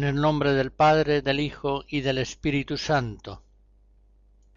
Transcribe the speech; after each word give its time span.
En 0.00 0.06
el 0.06 0.16
nombre 0.16 0.54
del 0.54 0.72
Padre, 0.72 1.20
del 1.20 1.40
Hijo 1.40 1.84
y 1.86 2.00
del 2.00 2.16
Espíritu 2.16 2.78
Santo. 2.78 3.42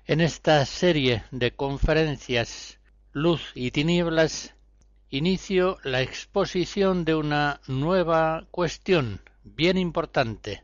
En 0.05 0.21
esta 0.21 0.65
serie 0.65 1.25
de 1.31 1.53
conferencias 1.53 2.79
Luz 3.11 3.51
y 3.53 3.71
Tinieblas 3.71 4.55
inicio 5.09 5.79
la 5.83 6.01
exposición 6.01 7.03
de 7.03 7.15
una 7.15 7.59
nueva 7.67 8.47
cuestión 8.51 9.19
bien 9.43 9.77
importante, 9.77 10.63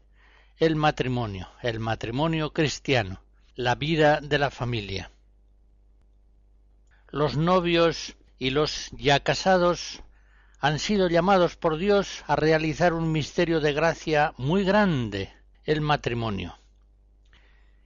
el 0.56 0.78
matrimonio, 0.78 1.50
el 1.62 1.82
matrimonio 1.82 2.54
cristiano, 2.54 3.22
la 3.56 3.76
vida 3.76 4.22
de 4.22 4.40
la 4.40 4.50
familia. 4.50 5.12
Los 7.10 7.36
novios 7.36 8.16
y 8.38 8.52
los 8.52 8.92
ya 8.92 9.20
casados 9.20 10.04
han 10.60 10.80
sido 10.80 11.08
llamados 11.08 11.56
por 11.56 11.78
Dios 11.78 12.24
a 12.28 12.36
realizar 12.36 12.94
un 12.94 13.12
misterio 13.12 13.62
de 13.62 13.74
gracia 13.74 14.34
muy 14.38 14.64
grande, 14.64 15.32
el 15.64 15.82
matrimonio. 15.82 16.58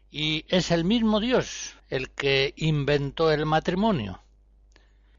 Y 0.09 0.45
es 0.47 0.72
el 0.72 0.83
mismo 0.83 1.19
Dios 1.19 1.75
el 1.89 2.09
que 2.09 2.53
inventó 2.57 3.31
el 3.31 3.45
matrimonio. 3.45 4.22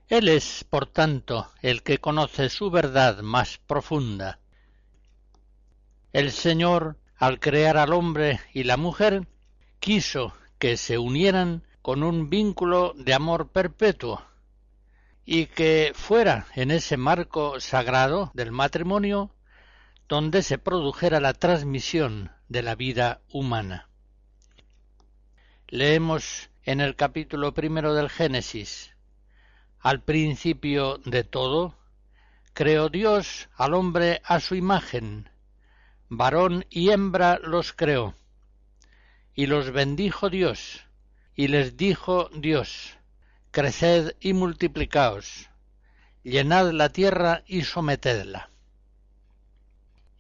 Él 0.08 0.28
es, 0.28 0.64
por 0.68 0.86
tanto, 0.86 1.50
el 1.62 1.82
que 1.82 1.98
conoce 1.98 2.48
su 2.48 2.70
verdad 2.70 3.20
más 3.22 3.58
profunda. 3.58 4.38
El 6.12 6.30
Señor, 6.32 6.96
al 7.16 7.40
crear 7.40 7.76
al 7.76 7.92
hombre 7.92 8.40
y 8.52 8.64
la 8.64 8.76
mujer, 8.76 9.26
quiso 9.80 10.34
que 10.58 10.76
se 10.76 10.98
unieran 10.98 11.62
con 11.82 12.02
un 12.02 12.28
vínculo 12.30 12.94
de 12.96 13.14
amor 13.14 13.48
perpetuo, 13.48 14.22
y 15.24 15.46
que 15.46 15.92
fuera 15.94 16.46
en 16.54 16.70
ese 16.70 16.96
marco 16.96 17.60
sagrado 17.60 18.30
del 18.34 18.52
matrimonio 18.52 19.34
donde 20.08 20.42
se 20.42 20.58
produjera 20.58 21.20
la 21.20 21.32
transmisión 21.32 22.30
de 22.48 22.62
la 22.62 22.74
vida 22.74 23.22
humana. 23.30 23.88
Leemos 25.68 26.50
en 26.62 26.80
el 26.80 26.94
capítulo 26.94 27.54
primero 27.54 27.94
del 27.94 28.10
Génesis 28.10 28.94
Al 29.80 30.02
principio 30.02 30.98
de 30.98 31.24
todo, 31.24 31.74
creó 32.52 32.88
Dios 32.88 33.48
al 33.56 33.74
hombre 33.74 34.20
a 34.24 34.40
su 34.40 34.54
imagen, 34.54 35.30
varón 36.08 36.66
y 36.70 36.90
hembra 36.90 37.38
los 37.42 37.72
creó, 37.72 38.14
y 39.34 39.46
los 39.46 39.72
bendijo 39.72 40.30
Dios, 40.30 40.86
y 41.34 41.48
les 41.48 41.76
dijo 41.76 42.30
Dios, 42.32 42.96
Creced 43.54 44.16
y 44.18 44.32
multiplicaos, 44.32 45.48
llenad 46.24 46.72
la 46.72 46.88
tierra 46.88 47.44
y 47.46 47.62
sometedla. 47.62 48.50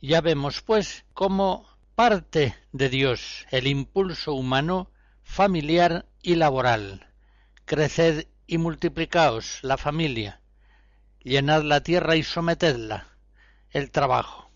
Ya 0.00 0.20
vemos, 0.20 0.62
pues, 0.62 1.04
cómo 1.14 1.66
parte 1.96 2.54
de 2.70 2.88
Dios 2.88 3.44
el 3.50 3.66
impulso 3.66 4.34
humano, 4.34 4.88
familiar 5.24 6.06
y 6.22 6.36
laboral. 6.36 7.08
Creced 7.64 8.28
y 8.46 8.58
multiplicaos 8.58 9.58
la 9.62 9.78
familia, 9.78 10.40
llenad 11.18 11.64
la 11.64 11.80
tierra 11.80 12.14
y 12.14 12.22
sometedla, 12.22 13.08
el 13.70 13.90
trabajo. 13.90 14.48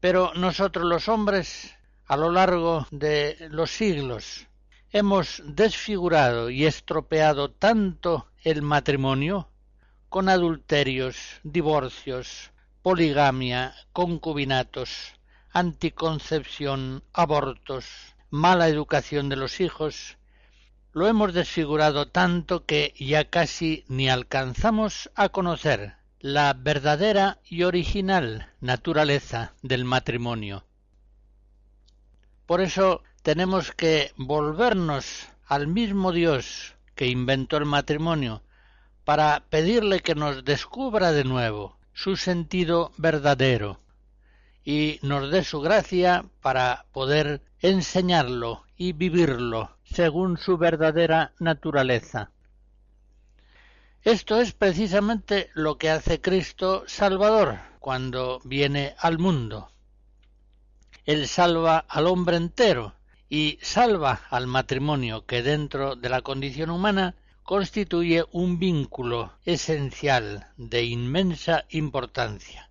Pero 0.00 0.34
nosotros 0.34 0.84
los 0.84 1.08
hombres, 1.08 1.74
a 2.04 2.18
lo 2.18 2.30
largo 2.30 2.86
de 2.90 3.48
los 3.48 3.70
siglos, 3.70 4.49
hemos 4.92 5.42
desfigurado 5.44 6.50
y 6.50 6.66
estropeado 6.66 7.50
tanto 7.50 8.26
el 8.42 8.62
matrimonio 8.62 9.48
con 10.08 10.28
adulterios, 10.28 11.16
divorcios, 11.44 12.50
poligamia, 12.82 13.74
concubinatos, 13.92 15.14
anticoncepción, 15.52 17.04
abortos, 17.12 17.86
mala 18.30 18.68
educación 18.68 19.28
de 19.28 19.36
los 19.36 19.60
hijos, 19.60 20.16
lo 20.92 21.06
hemos 21.06 21.32
desfigurado 21.34 22.08
tanto 22.08 22.64
que 22.64 22.94
ya 22.98 23.24
casi 23.26 23.84
ni 23.86 24.08
alcanzamos 24.08 25.10
a 25.14 25.28
conocer 25.28 25.94
la 26.18 26.52
verdadera 26.52 27.38
y 27.44 27.62
original 27.62 28.52
naturaleza 28.60 29.54
del 29.62 29.84
matrimonio. 29.84 30.64
Por 32.46 32.60
eso 32.60 33.04
tenemos 33.22 33.72
que 33.72 34.12
volvernos 34.16 35.28
al 35.46 35.66
mismo 35.66 36.12
Dios 36.12 36.74
que 36.94 37.06
inventó 37.06 37.56
el 37.56 37.66
matrimonio 37.66 38.42
para 39.04 39.44
pedirle 39.50 40.00
que 40.00 40.14
nos 40.14 40.44
descubra 40.44 41.12
de 41.12 41.24
nuevo 41.24 41.76
su 41.92 42.16
sentido 42.16 42.92
verdadero 42.96 43.80
y 44.64 44.98
nos 45.02 45.30
dé 45.30 45.44
su 45.44 45.60
gracia 45.60 46.24
para 46.40 46.86
poder 46.92 47.42
enseñarlo 47.60 48.64
y 48.76 48.92
vivirlo 48.92 49.76
según 49.84 50.38
su 50.38 50.56
verdadera 50.56 51.32
naturaleza. 51.38 52.30
Esto 54.02 54.40
es 54.40 54.52
precisamente 54.52 55.50
lo 55.52 55.76
que 55.76 55.90
hace 55.90 56.20
Cristo 56.20 56.84
Salvador 56.86 57.58
cuando 57.80 58.40
viene 58.44 58.94
al 58.98 59.18
mundo. 59.18 59.70
Él 61.04 61.28
salva 61.28 61.84
al 61.88 62.06
hombre 62.06 62.36
entero, 62.36 62.94
y 63.30 63.60
salva 63.62 64.22
al 64.28 64.48
matrimonio 64.48 65.24
que 65.24 65.42
dentro 65.42 65.94
de 65.94 66.08
la 66.08 66.20
condición 66.20 66.68
humana 66.68 67.14
constituye 67.44 68.24
un 68.32 68.58
vínculo 68.58 69.32
esencial 69.44 70.48
de 70.56 70.82
inmensa 70.82 71.64
importancia. 71.70 72.70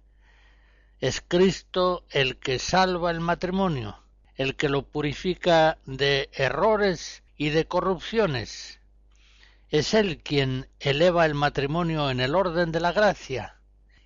Es 0.99 1.21
Cristo 1.25 2.03
el 2.09 2.37
que 2.37 2.59
salva 2.59 3.09
el 3.09 3.21
matrimonio, 3.21 4.03
el 4.35 4.55
que 4.55 4.67
lo 4.67 4.83
purifica 4.83 5.77
de 5.85 6.29
errores 6.33 7.23
y 7.37 7.49
de 7.49 7.65
corrupciones. 7.65 8.81
Es 9.69 9.93
Él 9.93 10.19
quien 10.21 10.67
eleva 10.81 11.25
el 11.25 11.35
matrimonio 11.35 12.09
en 12.09 12.19
el 12.19 12.35
orden 12.35 12.73
de 12.73 12.81
la 12.81 12.91
gracia 12.91 13.55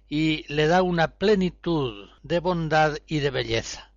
y 0.07 0.45
le 0.53 0.67
da 0.67 0.83
una 0.83 1.07
plenitud 1.07 2.09
de 2.21 2.39
bondad 2.39 2.97
y 3.07 3.19
de 3.19 3.31
belleza. 3.31 3.92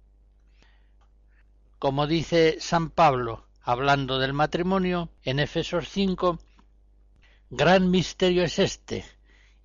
Como 1.78 2.06
dice 2.06 2.56
San 2.58 2.88
Pablo, 2.88 3.46
hablando 3.62 4.18
del 4.18 4.32
matrimonio, 4.32 5.10
en 5.22 5.40
Efesos 5.40 5.90
5, 5.90 6.38
gran 7.50 7.90
misterio 7.90 8.44
es 8.44 8.58
este, 8.58 9.04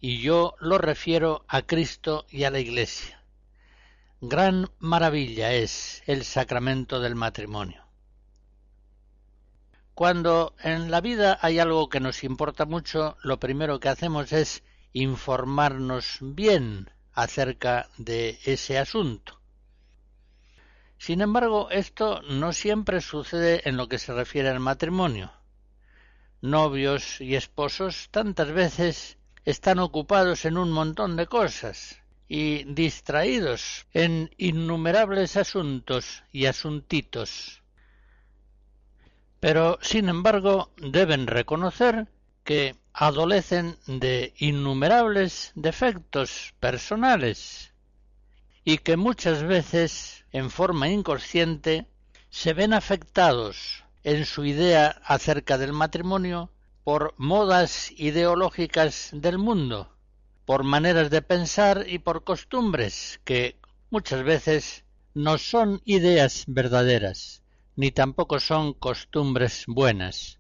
y 0.02 0.20
yo 0.20 0.56
lo 0.60 0.78
refiero 0.78 1.46
a 1.48 1.62
Cristo 1.62 2.26
y 2.30 2.44
a 2.44 2.52
la 2.52 2.60
Iglesia. 2.60 3.24
Gran 4.20 4.70
maravilla 4.80 5.54
es 5.54 6.04
el 6.06 6.26
sacramento 6.26 7.00
del 7.00 7.16
matrimonio. 7.16 7.86
Cuando 9.94 10.54
en 10.62 10.92
la 10.92 11.00
vida 11.00 11.40
hay 11.42 11.60
algo 11.60 11.88
que 11.88 12.00
nos 12.02 12.26
importa 12.26 12.66
mucho, 12.66 13.18
lo 13.24 13.40
primero 13.40 13.80
que 13.80 13.90
hacemos 13.90 14.34
es 14.34 14.64
informarnos 14.92 16.18
bien 16.22 16.90
acerca 17.14 17.90
de 17.98 18.38
ese 18.44 18.78
asunto. 18.78 19.41
Sin 21.02 21.22
embargo, 21.22 21.72
esto 21.72 22.22
no 22.30 22.54
siempre 22.54 23.02
sucede 23.02 23.68
en 23.68 23.76
lo 23.76 23.90
que 23.90 23.98
se 23.98 24.14
refiere 24.14 24.50
al 24.50 24.60
matrimonio. 24.60 25.34
Novios 26.42 27.20
y 27.20 27.34
esposos 27.34 28.10
tantas 28.12 28.52
veces 28.52 29.18
están 29.44 29.80
ocupados 29.80 30.46
en 30.46 30.60
un 30.60 30.72
montón 30.72 31.16
de 31.16 31.26
cosas 31.26 32.00
y 32.28 32.66
distraídos 32.66 33.88
en 33.94 34.30
innumerables 34.38 35.38
asuntos 35.38 36.24
y 36.32 36.46
asuntitos. 36.46 37.64
Pero, 39.40 39.80
sin 39.82 40.08
embargo, 40.08 40.72
deben 40.78 41.26
reconocer 41.26 42.10
que 42.44 42.76
adolecen 42.94 43.76
de 43.88 44.36
innumerables 44.38 45.52
defectos 45.56 46.54
personales 46.60 47.74
y 48.64 48.78
que 48.78 48.98
muchas 48.98 49.42
veces, 49.42 50.21
en 50.32 50.50
forma 50.50 50.90
inconsciente, 50.90 51.88
se 52.30 52.54
ven 52.54 52.74
afectados 52.74 53.84
en 54.04 54.26
su 54.26 54.46
idea 54.46 55.02
acerca 55.04 55.58
del 55.58 55.74
matrimonio 55.74 56.50
por 56.84 57.14
modas 57.18 57.92
ideológicas 57.98 59.10
del 59.14 59.38
mundo, 59.38 59.96
por 60.46 60.64
maneras 60.64 61.10
de 61.10 61.22
pensar 61.22 61.86
y 61.88 62.00
por 62.00 62.24
costumbres 62.24 63.20
que 63.24 63.60
muchas 63.90 64.24
veces 64.24 64.84
no 65.14 65.38
son 65.38 65.82
ideas 65.86 66.46
verdaderas, 66.48 67.44
ni 67.76 67.92
tampoco 67.92 68.40
son 68.40 68.74
costumbres 68.74 69.66
buenas. 69.68 70.40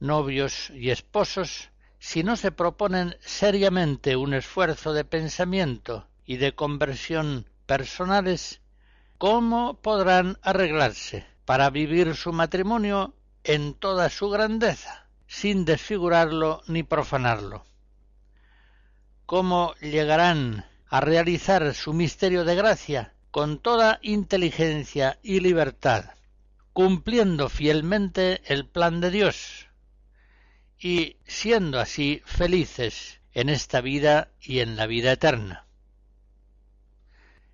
Novios 0.00 0.70
y 0.70 0.90
esposos, 0.90 1.70
si 1.98 2.22
no 2.22 2.36
se 2.36 2.50
proponen 2.52 3.16
seriamente 3.20 4.16
un 4.16 4.34
esfuerzo 4.34 4.92
de 4.92 5.04
pensamiento 5.04 6.08
y 6.24 6.38
de 6.38 6.54
conversión 6.54 7.49
personales, 7.70 8.60
¿cómo 9.16 9.80
podrán 9.80 10.38
arreglarse 10.42 11.24
para 11.44 11.70
vivir 11.70 12.16
su 12.16 12.32
matrimonio 12.32 13.14
en 13.44 13.74
toda 13.74 14.10
su 14.10 14.28
grandeza, 14.28 15.06
sin 15.28 15.64
desfigurarlo 15.64 16.62
ni 16.66 16.82
profanarlo? 16.82 17.64
¿Cómo 19.24 19.76
llegarán 19.76 20.66
a 20.88 21.00
realizar 21.00 21.72
su 21.72 21.92
misterio 21.92 22.44
de 22.44 22.56
gracia 22.56 23.14
con 23.30 23.60
toda 23.60 24.00
inteligencia 24.02 25.20
y 25.22 25.38
libertad, 25.38 26.06
cumpliendo 26.72 27.48
fielmente 27.48 28.42
el 28.52 28.66
plan 28.66 29.00
de 29.00 29.12
Dios, 29.12 29.68
y 30.76 31.18
siendo 31.24 31.78
así 31.78 32.20
felices 32.24 33.20
en 33.32 33.48
esta 33.48 33.80
vida 33.80 34.32
y 34.40 34.58
en 34.58 34.74
la 34.74 34.88
vida 34.88 35.12
eterna. 35.12 35.69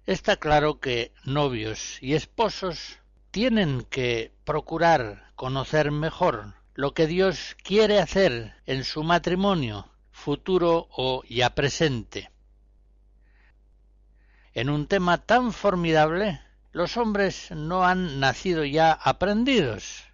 Está 0.06 0.36
claro 0.36 0.78
que 0.78 1.12
novios 1.24 2.00
y 2.00 2.14
esposos 2.14 3.00
tienen 3.32 3.82
que 3.90 4.32
procurar 4.44 5.32
conocer 5.34 5.90
mejor 5.90 6.54
lo 6.74 6.94
que 6.94 7.08
Dios 7.08 7.56
quiere 7.64 7.98
hacer 7.98 8.54
en 8.66 8.84
su 8.84 9.02
matrimonio, 9.02 9.90
futuro 10.12 10.86
o 10.92 11.24
ya 11.28 11.56
presente. 11.56 12.30
En 14.54 14.70
un 14.70 14.86
tema 14.86 15.18
tan 15.18 15.52
formidable, 15.52 16.40
los 16.70 16.96
hombres 16.96 17.50
no 17.50 17.84
han 17.84 18.20
nacido 18.20 18.64
ya 18.64 18.92
aprendidos, 18.92 20.04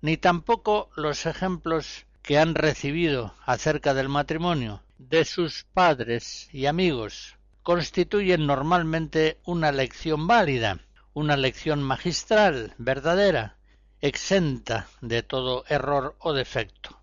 ni 0.00 0.16
tampoco 0.16 0.88
los 0.96 1.26
ejemplos 1.26 2.06
que 2.22 2.38
han 2.38 2.54
recibido 2.54 3.34
acerca 3.44 3.92
del 3.92 4.08
matrimonio 4.08 4.82
de 4.96 5.26
sus 5.26 5.64
padres 5.74 6.48
y 6.54 6.64
amigos 6.64 7.36
constituyen 7.62 8.46
normalmente 8.46 9.38
una 9.44 9.70
lección 9.70 10.26
válida, 10.26 10.80
una 11.14 11.36
lección 11.36 11.82
magistral, 11.82 12.74
verdadera, 12.78 13.56
exenta 14.00 14.88
de 15.00 15.22
todo 15.22 15.64
error 15.68 16.16
o 16.18 16.32
defecto. 16.32 16.98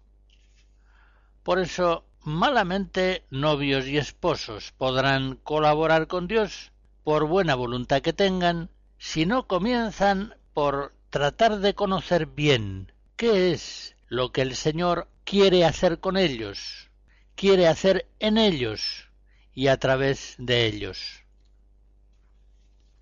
Por 1.43 1.59
eso, 1.59 2.05
malamente 2.23 3.23
novios 3.29 3.87
y 3.87 3.97
esposos 3.97 4.73
podrán 4.73 5.35
colaborar 5.35 6.07
con 6.07 6.27
Dios, 6.27 6.71
por 7.03 7.25
buena 7.25 7.55
voluntad 7.55 8.01
que 8.01 8.13
tengan, 8.13 8.69
si 8.97 9.25
no 9.25 9.47
comienzan 9.47 10.35
por 10.53 10.93
tratar 11.09 11.59
de 11.59 11.73
conocer 11.73 12.25
bien 12.25 12.91
qué 13.15 13.53
es 13.53 13.95
lo 14.09 14.31
que 14.33 14.41
el 14.41 14.55
Señor 14.55 15.07
quiere 15.23 15.63
hacer 15.63 15.99
con 15.99 16.17
ellos, 16.17 16.89
quiere 17.35 17.67
hacer 17.67 18.09
en 18.19 18.37
ellos 18.37 19.08
y 19.53 19.67
a 19.67 19.77
través 19.77 20.35
de 20.37 20.65
ellos. 20.65 21.23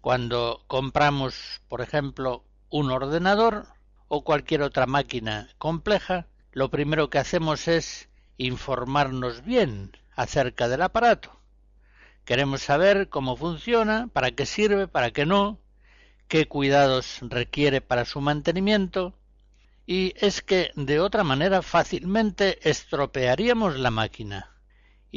Cuando 0.01 0.63
compramos, 0.67 1.61
por 1.67 1.81
ejemplo, 1.81 2.44
un 2.69 2.91
ordenador 2.91 3.67
o 4.07 4.23
cualquier 4.23 4.61
otra 4.61 4.85
máquina 4.85 5.49
compleja, 5.57 6.27
lo 6.53 6.69
primero 6.69 7.09
que 7.09 7.19
hacemos 7.19 7.67
es 7.67 8.09
informarnos 8.38 9.44
bien 9.44 9.97
acerca 10.15 10.67
del 10.69 10.81
aparato. 10.81 11.38
Queremos 12.25 12.61
saber 12.61 13.09
cómo 13.09 13.35
funciona, 13.35 14.07
para 14.11 14.31
qué 14.31 14.45
sirve, 14.45 14.88
para 14.88 15.11
qué 15.11 15.25
no, 15.25 15.59
qué 16.27 16.47
cuidados 16.47 17.19
requiere 17.21 17.81
para 17.81 18.05
su 18.05 18.21
mantenimiento, 18.21 19.17
y 19.85 20.13
es 20.17 20.41
que 20.41 20.71
de 20.75 21.00
otra 21.00 21.23
manera 21.23 21.61
fácilmente 21.61 22.59
estropearíamos 22.69 23.77
la 23.77 23.91
máquina 23.91 24.56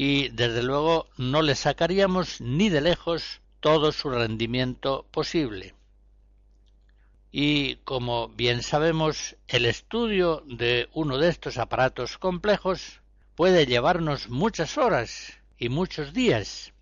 y 0.03 0.31
desde 0.31 0.63
luego 0.63 1.11
no 1.19 1.43
le 1.43 1.55
sacaríamos 1.55 2.41
ni 2.41 2.71
de 2.71 2.81
lejos 2.81 3.43
todo 3.61 3.93
su 3.93 4.09
rendimiento 4.09 5.05
posible. 5.11 5.75
Y 7.31 7.77
como 7.85 8.29
bien 8.29 8.63
sabemos, 8.63 9.37
el 9.47 9.67
estudio 9.67 10.43
de 10.47 10.89
uno 10.95 11.19
de 11.19 11.29
estos 11.29 11.59
aparatos 11.59 12.17
complejos 12.17 13.03
puede 13.35 13.67
llevarnos 13.67 14.31
muchas 14.31 14.79
horas 14.79 15.35
y 15.59 15.69
muchos 15.69 16.15
días. 16.15 16.73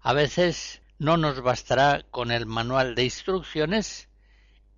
A 0.00 0.12
veces 0.14 0.82
no 0.98 1.16
nos 1.16 1.42
bastará 1.42 2.04
con 2.10 2.32
el 2.32 2.44
manual 2.44 2.96
de 2.96 3.04
instrucciones 3.04 4.08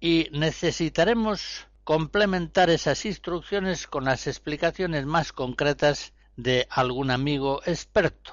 y 0.01 0.29
necesitaremos 0.33 1.67
complementar 1.83 2.69
esas 2.69 3.07
instrucciones 3.07 3.87
con 3.87 4.05
las 4.05 4.27
explicaciones 4.27 5.07
más 5.07 5.33
concretas 5.33 6.13
de 6.37 6.67
algún 6.71 7.11
amigo 7.11 7.63
experto. 7.67 8.33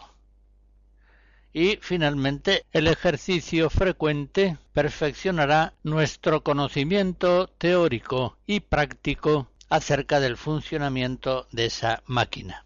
Y 1.53 1.77
finalmente, 1.81 2.65
el 2.71 2.87
ejercicio 2.87 3.69
frecuente 3.69 4.57
perfeccionará 4.73 5.73
nuestro 5.83 6.43
conocimiento 6.43 7.47
teórico 7.47 8.37
y 8.47 8.59
práctico 8.61 9.51
acerca 9.69 10.19
del 10.19 10.35
funcionamiento 10.35 11.47
de 11.51 11.65
esa 11.65 12.01
máquina. 12.07 12.65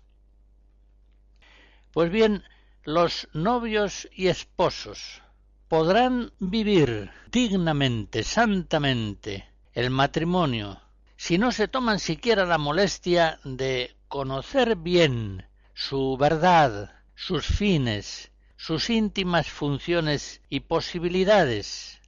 Pues 1.91 2.11
bien, 2.11 2.43
los 2.83 3.27
novios 3.33 4.07
y 4.13 4.27
esposos 4.27 5.21
podrán 5.67 6.31
vivir 6.39 7.11
dignamente, 7.29 8.23
santamente, 8.23 9.49
el 9.73 9.89
matrimonio, 9.89 10.79
si 11.17 11.37
no 11.37 11.51
se 11.51 11.67
toman 11.67 11.99
siquiera 11.99 12.45
la 12.45 12.57
molestia 12.57 13.39
de 13.43 13.96
conocer 14.07 14.75
bien 14.75 15.47
su 15.73 16.17
verdad, 16.17 17.01
sus 17.15 17.45
fines, 17.45 18.31
sus 18.55 18.89
íntimas 18.89 19.49
funciones 19.49 20.41
y 20.49 20.61
posibilidades. 20.61 22.01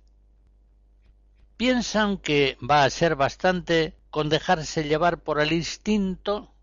¿Piensan 1.57 2.17
que 2.17 2.57
va 2.59 2.83
a 2.83 2.89
ser 2.89 3.15
bastante 3.15 3.97
con 4.09 4.29
dejarse 4.29 4.85
llevar 4.85 5.21
por 5.23 5.39
el 5.39 5.51
instinto? 5.51 6.53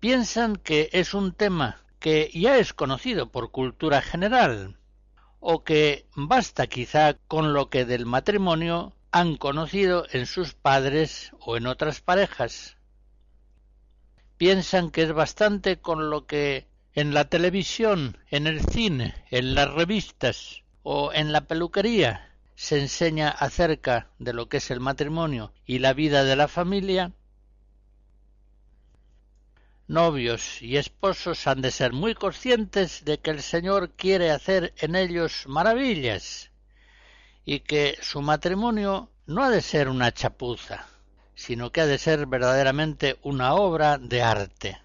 ¿Piensan 0.00 0.56
que 0.56 0.88
es 0.92 1.14
un 1.14 1.32
tema 1.32 1.84
que 1.98 2.30
ya 2.32 2.58
es 2.58 2.72
conocido 2.72 3.30
por 3.30 3.50
cultura 3.50 4.00
general? 4.00 4.78
¿O 5.40 5.62
que 5.62 6.06
basta 6.14 6.66
quizá 6.66 7.14
con 7.28 7.52
lo 7.52 7.68
que 7.68 7.84
del 7.84 8.06
matrimonio 8.06 8.94
han 9.12 9.36
conocido 9.36 10.06
en 10.12 10.26
sus 10.26 10.54
padres 10.54 11.32
o 11.40 11.56
en 11.56 11.66
otras 11.66 12.00
parejas. 12.00 12.76
Piensan 14.40 14.90
que 14.90 15.02
es 15.02 15.12
bastante 15.12 15.82
con 15.82 16.08
lo 16.08 16.24
que 16.24 16.66
en 16.94 17.12
la 17.12 17.26
televisión, 17.26 18.16
en 18.30 18.46
el 18.46 18.64
cine, 18.64 19.14
en 19.30 19.54
las 19.54 19.70
revistas 19.70 20.62
o 20.82 21.12
en 21.12 21.30
la 21.30 21.42
peluquería 21.42 22.32
se 22.54 22.80
enseña 22.80 23.28
acerca 23.28 24.08
de 24.18 24.32
lo 24.32 24.48
que 24.48 24.56
es 24.56 24.70
el 24.70 24.80
matrimonio 24.80 25.52
y 25.66 25.80
la 25.80 25.92
vida 25.92 26.24
de 26.24 26.36
la 26.36 26.48
familia, 26.48 27.12
novios 29.88 30.62
y 30.62 30.78
esposos 30.78 31.46
han 31.46 31.60
de 31.60 31.70
ser 31.70 31.92
muy 31.92 32.14
conscientes 32.14 33.04
de 33.04 33.18
que 33.18 33.32
el 33.32 33.42
Señor 33.42 33.90
quiere 33.90 34.30
hacer 34.30 34.72
en 34.78 34.96
ellos 34.96 35.44
maravillas 35.48 36.50
y 37.44 37.60
que 37.60 37.98
su 38.00 38.22
matrimonio 38.22 39.10
no 39.26 39.44
ha 39.44 39.50
de 39.50 39.60
ser 39.60 39.90
una 39.90 40.14
chapuza, 40.14 40.86
sino 41.34 41.70
que 41.70 41.80
ha 41.80 41.86
de 41.86 41.98
ser 41.98 42.26
verdaderamente 42.26 43.18
una 43.22 43.54
obra 43.54 43.98
de 43.98 44.22
arte. 44.22 44.78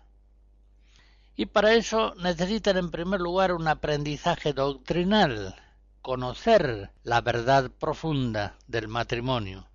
Y 1.35 1.47
para 1.47 1.73
eso 1.73 2.15
necesitan 2.15 2.77
en 2.77 2.91
primer 2.91 3.19
lugar 3.19 3.51
un 3.51 3.67
aprendizaje 3.67 4.53
doctrinal, 4.53 5.55
conocer 6.01 6.91
la 7.03 7.19
verdad 7.21 7.69
profunda 7.71 8.55
del 8.67 8.87
matrimonio. 8.87 9.67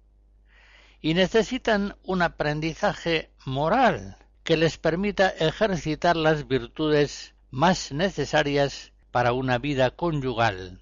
Y 1.03 1.15
necesitan 1.15 1.97
un 2.05 2.23
aprendizaje 2.23 3.31
moral 3.45 4.17
que 4.45 4.57
les 4.57 4.79
permita 4.79 5.29
ejercitar 5.29 6.17
las 6.17 6.49
virtudes 6.49 7.35
más 7.51 7.93
necesarias 7.93 8.93
para 9.11 9.33
una 9.33 9.59
vida 9.59 9.91
conyugal. 9.91 10.81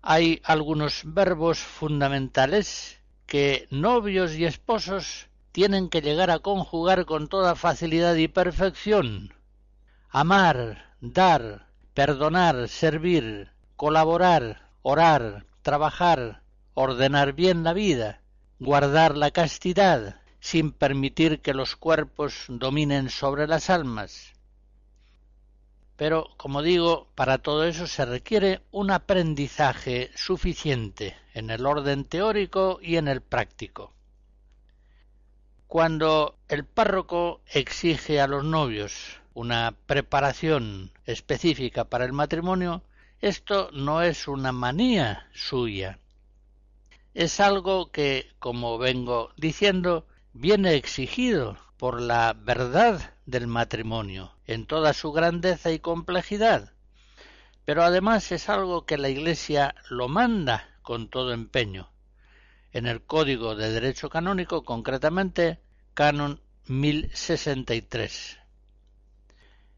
Hay 0.00 0.40
algunos 0.44 1.02
verbos 1.04 1.58
fundamentales 1.58 2.98
que 3.32 3.66
novios 3.70 4.34
y 4.34 4.44
esposos 4.44 5.30
tienen 5.52 5.88
que 5.88 6.02
llegar 6.02 6.30
a 6.30 6.40
conjugar 6.40 7.06
con 7.06 7.28
toda 7.28 7.54
facilidad 7.54 8.14
y 8.16 8.28
perfección. 8.28 9.32
Amar, 10.10 10.92
dar, 11.00 11.66
perdonar, 11.94 12.68
servir, 12.68 13.50
colaborar, 13.74 14.68
orar, 14.82 15.46
trabajar, 15.62 16.42
ordenar 16.74 17.32
bien 17.32 17.64
la 17.64 17.72
vida, 17.72 18.20
guardar 18.58 19.16
la 19.16 19.30
castidad, 19.30 20.20
sin 20.38 20.70
permitir 20.70 21.40
que 21.40 21.54
los 21.54 21.74
cuerpos 21.74 22.44
dominen 22.48 23.08
sobre 23.08 23.46
las 23.46 23.70
almas. 23.70 24.31
Pero, 25.96 26.30
como 26.36 26.62
digo, 26.62 27.08
para 27.14 27.38
todo 27.38 27.64
eso 27.64 27.86
se 27.86 28.04
requiere 28.04 28.62
un 28.70 28.90
aprendizaje 28.90 30.10
suficiente 30.14 31.16
en 31.34 31.50
el 31.50 31.66
orden 31.66 32.04
teórico 32.04 32.78
y 32.82 32.96
en 32.96 33.08
el 33.08 33.20
práctico. 33.20 33.92
Cuando 35.66 36.38
el 36.48 36.66
párroco 36.66 37.40
exige 37.46 38.20
a 38.20 38.26
los 38.26 38.44
novios 38.44 39.20
una 39.34 39.74
preparación 39.86 40.92
específica 41.06 41.84
para 41.84 42.04
el 42.04 42.12
matrimonio, 42.12 42.82
esto 43.20 43.70
no 43.72 44.02
es 44.02 44.28
una 44.28 44.52
manía 44.52 45.28
suya. 45.32 45.98
Es 47.14 47.40
algo 47.40 47.90
que, 47.90 48.32
como 48.38 48.78
vengo 48.78 49.32
diciendo, 49.36 50.06
viene 50.32 50.74
exigido 50.74 51.56
por 51.76 52.00
la 52.00 52.34
verdad 52.36 53.11
del 53.26 53.46
matrimonio 53.46 54.34
en 54.46 54.66
toda 54.66 54.92
su 54.92 55.12
grandeza 55.12 55.70
y 55.70 55.78
complejidad. 55.78 56.72
Pero 57.64 57.82
además 57.82 58.32
es 58.32 58.48
algo 58.48 58.86
que 58.86 58.98
la 58.98 59.08
Iglesia 59.08 59.74
lo 59.88 60.08
manda 60.08 60.68
con 60.82 61.08
todo 61.08 61.32
empeño 61.32 61.90
en 62.72 62.86
el 62.86 63.02
Código 63.02 63.54
de 63.54 63.70
Derecho 63.70 64.08
Canónico, 64.08 64.64
concretamente 64.64 65.60
Canon 65.94 66.40
1063. 66.66 68.38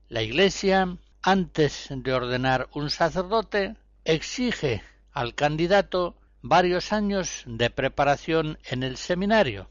La 0.08 0.22
Iglesia, 0.22 0.96
antes 1.22 1.88
de 1.90 2.12
ordenar 2.12 2.68
un 2.72 2.90
sacerdote, 2.90 3.76
exige 4.04 4.82
al 5.12 5.34
candidato 5.34 6.16
varios 6.40 6.92
años 6.92 7.42
de 7.46 7.70
preparación 7.70 8.58
en 8.64 8.82
el 8.82 8.96
seminario. 8.96 9.68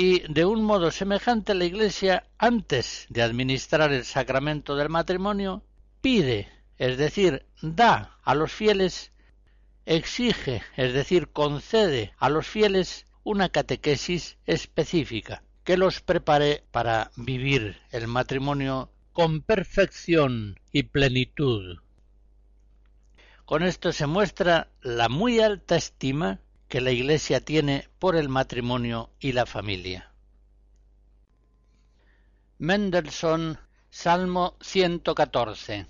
Y 0.00 0.20
de 0.32 0.44
un 0.44 0.62
modo 0.62 0.92
semejante 0.92 1.54
la 1.54 1.64
Iglesia, 1.64 2.22
antes 2.38 3.08
de 3.08 3.20
administrar 3.20 3.92
el 3.92 4.04
sacramento 4.04 4.76
del 4.76 4.90
matrimonio, 4.90 5.64
pide, 6.00 6.48
es 6.76 6.98
decir, 6.98 7.46
da 7.62 8.16
a 8.22 8.36
los 8.36 8.52
fieles 8.52 9.10
exige, 9.86 10.62
es 10.76 10.92
decir, 10.92 11.32
concede 11.32 12.12
a 12.16 12.28
los 12.28 12.46
fieles 12.46 13.06
una 13.24 13.48
catequesis 13.48 14.38
específica 14.46 15.42
que 15.64 15.76
los 15.76 16.00
prepare 16.00 16.62
para 16.70 17.10
vivir 17.16 17.76
el 17.90 18.06
matrimonio 18.06 18.92
con 19.12 19.42
perfección 19.42 20.60
y 20.70 20.84
plenitud. 20.84 21.78
Con 23.44 23.64
esto 23.64 23.90
se 23.90 24.06
muestra 24.06 24.70
la 24.80 25.08
muy 25.08 25.40
alta 25.40 25.74
estima 25.74 26.38
que 26.68 26.80
la 26.80 26.90
Iglesia 26.90 27.40
tiene 27.40 27.88
por 27.98 28.14
el 28.14 28.28
matrimonio 28.28 29.10
y 29.18 29.32
la 29.32 29.46
familia. 29.46 30.12
Mendelssohn, 32.58 33.58
Salmo 33.90 34.56
114. 34.60 35.86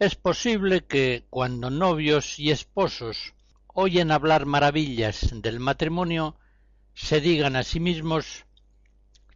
Es 0.00 0.14
posible 0.14 0.86
que 0.86 1.26
cuando 1.28 1.68
novios 1.68 2.38
y 2.38 2.50
esposos 2.50 3.34
oyen 3.66 4.10
hablar 4.10 4.46
maravillas 4.46 5.28
del 5.30 5.60
matrimonio, 5.60 6.36
se 6.94 7.20
digan 7.20 7.54
a 7.54 7.64
sí 7.64 7.80
mismos 7.80 8.46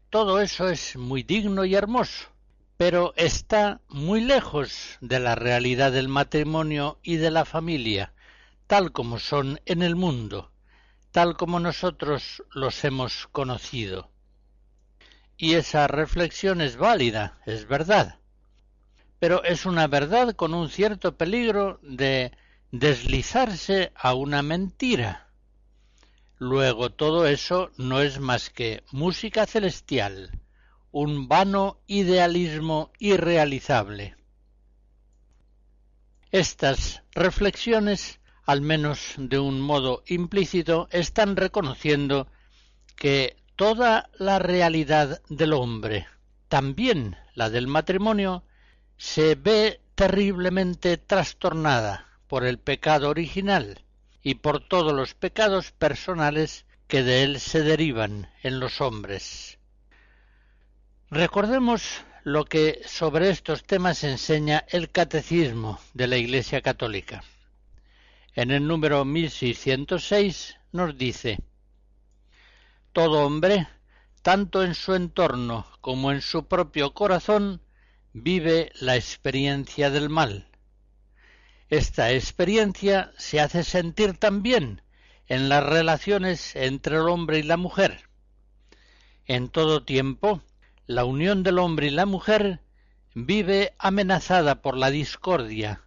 todo 0.08 0.40
eso 0.40 0.70
es 0.70 0.96
muy 0.96 1.22
digno 1.22 1.66
y 1.66 1.74
hermoso, 1.74 2.30
pero 2.78 3.12
está 3.16 3.82
muy 3.90 4.22
lejos 4.22 4.96
de 5.02 5.20
la 5.20 5.34
realidad 5.34 5.92
del 5.92 6.08
matrimonio 6.08 6.98
y 7.02 7.16
de 7.16 7.30
la 7.30 7.44
familia, 7.44 8.14
tal 8.66 8.90
como 8.90 9.18
son 9.18 9.60
en 9.66 9.82
el 9.82 9.96
mundo, 9.96 10.50
tal 11.10 11.36
como 11.36 11.60
nosotros 11.60 12.42
los 12.54 12.82
hemos 12.84 13.26
conocido. 13.26 14.10
Y 15.36 15.56
esa 15.56 15.88
reflexión 15.88 16.62
es 16.62 16.78
válida, 16.78 17.38
es 17.44 17.68
verdad 17.68 18.18
pero 19.24 19.42
es 19.42 19.64
una 19.64 19.86
verdad 19.86 20.36
con 20.36 20.52
un 20.52 20.68
cierto 20.68 21.16
peligro 21.16 21.80
de 21.80 22.30
deslizarse 22.72 23.90
a 23.94 24.12
una 24.12 24.42
mentira. 24.42 25.30
Luego 26.36 26.90
todo 26.90 27.26
eso 27.26 27.70
no 27.78 28.02
es 28.02 28.20
más 28.20 28.50
que 28.50 28.84
música 28.92 29.46
celestial, 29.46 30.42
un 30.90 31.26
vano 31.26 31.80
idealismo 31.86 32.92
irrealizable. 32.98 34.14
Estas 36.30 37.02
reflexiones 37.12 38.20
al 38.44 38.60
menos 38.60 39.14
de 39.16 39.38
un 39.38 39.58
modo 39.58 40.02
implícito, 40.06 40.86
están 40.90 41.36
reconociendo 41.36 42.26
que 42.94 43.38
toda 43.56 44.10
la 44.18 44.38
realidad 44.38 45.22
del 45.30 45.54
hombre, 45.54 46.06
también 46.48 47.16
la 47.32 47.48
del 47.48 47.68
matrimonio, 47.68 48.44
se 48.96 49.34
ve 49.34 49.80
terriblemente 49.94 50.96
trastornada 50.96 52.06
por 52.28 52.44
el 52.44 52.58
pecado 52.58 53.10
original 53.10 53.84
y 54.22 54.36
por 54.36 54.60
todos 54.60 54.92
los 54.92 55.14
pecados 55.14 55.72
personales 55.72 56.64
que 56.88 57.02
de 57.02 57.22
él 57.22 57.40
se 57.40 57.62
derivan 57.62 58.30
en 58.42 58.60
los 58.60 58.80
hombres. 58.80 59.58
Recordemos 61.10 62.02
lo 62.24 62.46
que 62.46 62.80
sobre 62.86 63.30
estos 63.30 63.64
temas 63.64 64.02
enseña 64.02 64.64
el 64.68 64.90
Catecismo 64.90 65.78
de 65.92 66.08
la 66.08 66.16
Iglesia 66.16 66.62
Católica. 66.62 67.22
En 68.34 68.50
el 68.50 68.66
número 68.66 69.04
1606 69.04 70.56
nos 70.72 70.96
dice 70.96 71.38
Todo 72.92 73.24
hombre, 73.26 73.68
tanto 74.22 74.64
en 74.64 74.74
su 74.74 74.94
entorno 74.94 75.66
como 75.80 76.10
en 76.10 76.22
su 76.22 76.46
propio 76.46 76.94
corazón, 76.94 77.60
vive 78.16 78.70
la 78.78 78.94
experiencia 78.94 79.90
del 79.90 80.08
mal. 80.08 80.46
Esta 81.68 82.12
experiencia 82.12 83.12
se 83.18 83.40
hace 83.40 83.64
sentir 83.64 84.16
también 84.16 84.82
en 85.26 85.48
las 85.48 85.64
relaciones 85.64 86.54
entre 86.54 86.94
el 86.94 87.08
hombre 87.08 87.40
y 87.40 87.42
la 87.42 87.56
mujer. 87.56 88.08
En 89.26 89.48
todo 89.48 89.82
tiempo, 89.82 90.42
la 90.86 91.04
unión 91.04 91.42
del 91.42 91.58
hombre 91.58 91.88
y 91.88 91.90
la 91.90 92.06
mujer 92.06 92.60
vive 93.14 93.74
amenazada 93.78 94.62
por 94.62 94.76
la 94.76 94.92
discordia, 94.92 95.82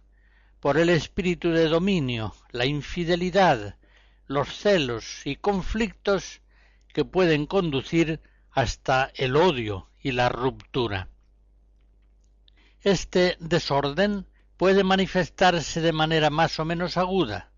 por 0.60 0.76
el 0.76 0.90
espíritu 0.90 1.48
de 1.48 1.66
dominio, 1.66 2.34
la 2.50 2.66
infidelidad, 2.66 3.76
los 4.26 4.54
celos 4.54 5.22
y 5.24 5.36
conflictos 5.36 6.42
que 6.92 7.06
pueden 7.06 7.46
conducir 7.46 8.20
hasta 8.50 9.10
el 9.14 9.34
odio 9.34 9.88
y 10.02 10.12
la 10.12 10.28
ruptura. 10.28 11.08
Este 12.88 13.36
desorden 13.38 14.24
puede 14.56 14.82
manifestarse 14.82 15.82
de 15.82 15.92
manera 15.92 16.30
más 16.30 16.58
o 16.58 16.64
menos 16.64 16.96
aguda 16.96 17.52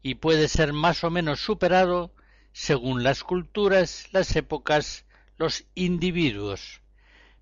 y 0.00 0.14
puede 0.14 0.48
ser 0.48 0.72
más 0.72 1.04
o 1.04 1.10
menos 1.10 1.40
superado 1.40 2.14
según 2.54 3.02
las 3.02 3.22
culturas, 3.22 4.08
las 4.12 4.34
épocas, 4.34 5.04
los 5.36 5.66
individuos, 5.74 6.80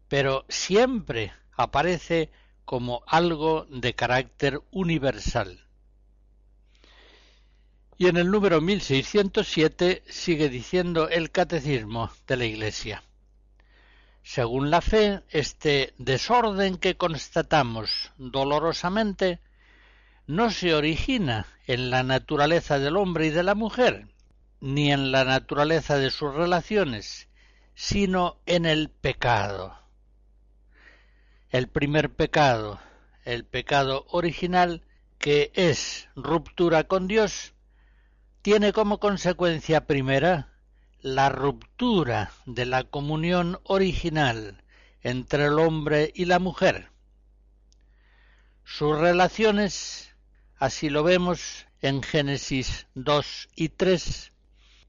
pero 0.08 0.44
siempre 0.48 1.32
aparece 1.52 2.32
como 2.64 3.04
algo 3.06 3.64
de 3.70 3.94
carácter 3.94 4.60
universal. 4.72 5.68
Y 7.96 8.08
en 8.08 8.16
el 8.16 8.28
número 8.28 8.60
1607 8.60 10.02
sigue 10.08 10.48
diciendo 10.48 11.08
el 11.08 11.30
catecismo 11.30 12.10
de 12.26 12.36
la 12.36 12.46
Iglesia. 12.46 13.04
Según 14.22 14.70
la 14.70 14.80
fe, 14.80 15.22
este 15.30 15.94
desorden 15.98 16.76
que 16.76 16.96
constatamos 16.96 18.12
dolorosamente 18.18 19.40
no 20.26 20.50
se 20.50 20.74
origina 20.74 21.46
en 21.66 21.90
la 21.90 22.02
naturaleza 22.02 22.78
del 22.78 22.96
hombre 22.96 23.26
y 23.26 23.30
de 23.30 23.42
la 23.42 23.54
mujer, 23.54 24.08
ni 24.60 24.92
en 24.92 25.10
la 25.10 25.24
naturaleza 25.24 25.96
de 25.96 26.10
sus 26.10 26.34
relaciones, 26.34 27.28
sino 27.74 28.38
en 28.46 28.66
el 28.66 28.90
pecado. 28.90 29.76
El 31.48 31.66
primer 31.66 32.14
pecado, 32.14 32.78
el 33.24 33.44
pecado 33.44 34.06
original, 34.10 34.82
que 35.18 35.50
es 35.54 36.08
ruptura 36.14 36.84
con 36.84 37.08
Dios, 37.08 37.54
tiene 38.42 38.72
como 38.72 39.00
consecuencia 39.00 39.86
primera 39.86 40.49
la 41.02 41.30
ruptura 41.30 42.32
de 42.46 42.66
la 42.66 42.84
comunión 42.84 43.58
original 43.64 44.62
entre 45.02 45.46
el 45.46 45.58
hombre 45.58 46.12
y 46.14 46.26
la 46.26 46.38
mujer. 46.38 46.90
Sus 48.64 48.98
relaciones, 48.98 50.14
así 50.56 50.90
lo 50.90 51.02
vemos 51.02 51.66
en 51.80 52.02
Génesis 52.02 52.86
2 52.94 53.48
y 53.56 53.70
3, 53.70 54.32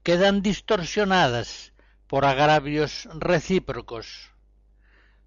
quedan 0.02 0.42
distorsionadas 0.42 1.72
por 2.06 2.26
agravios 2.26 3.08
recíprocos. 3.14 4.30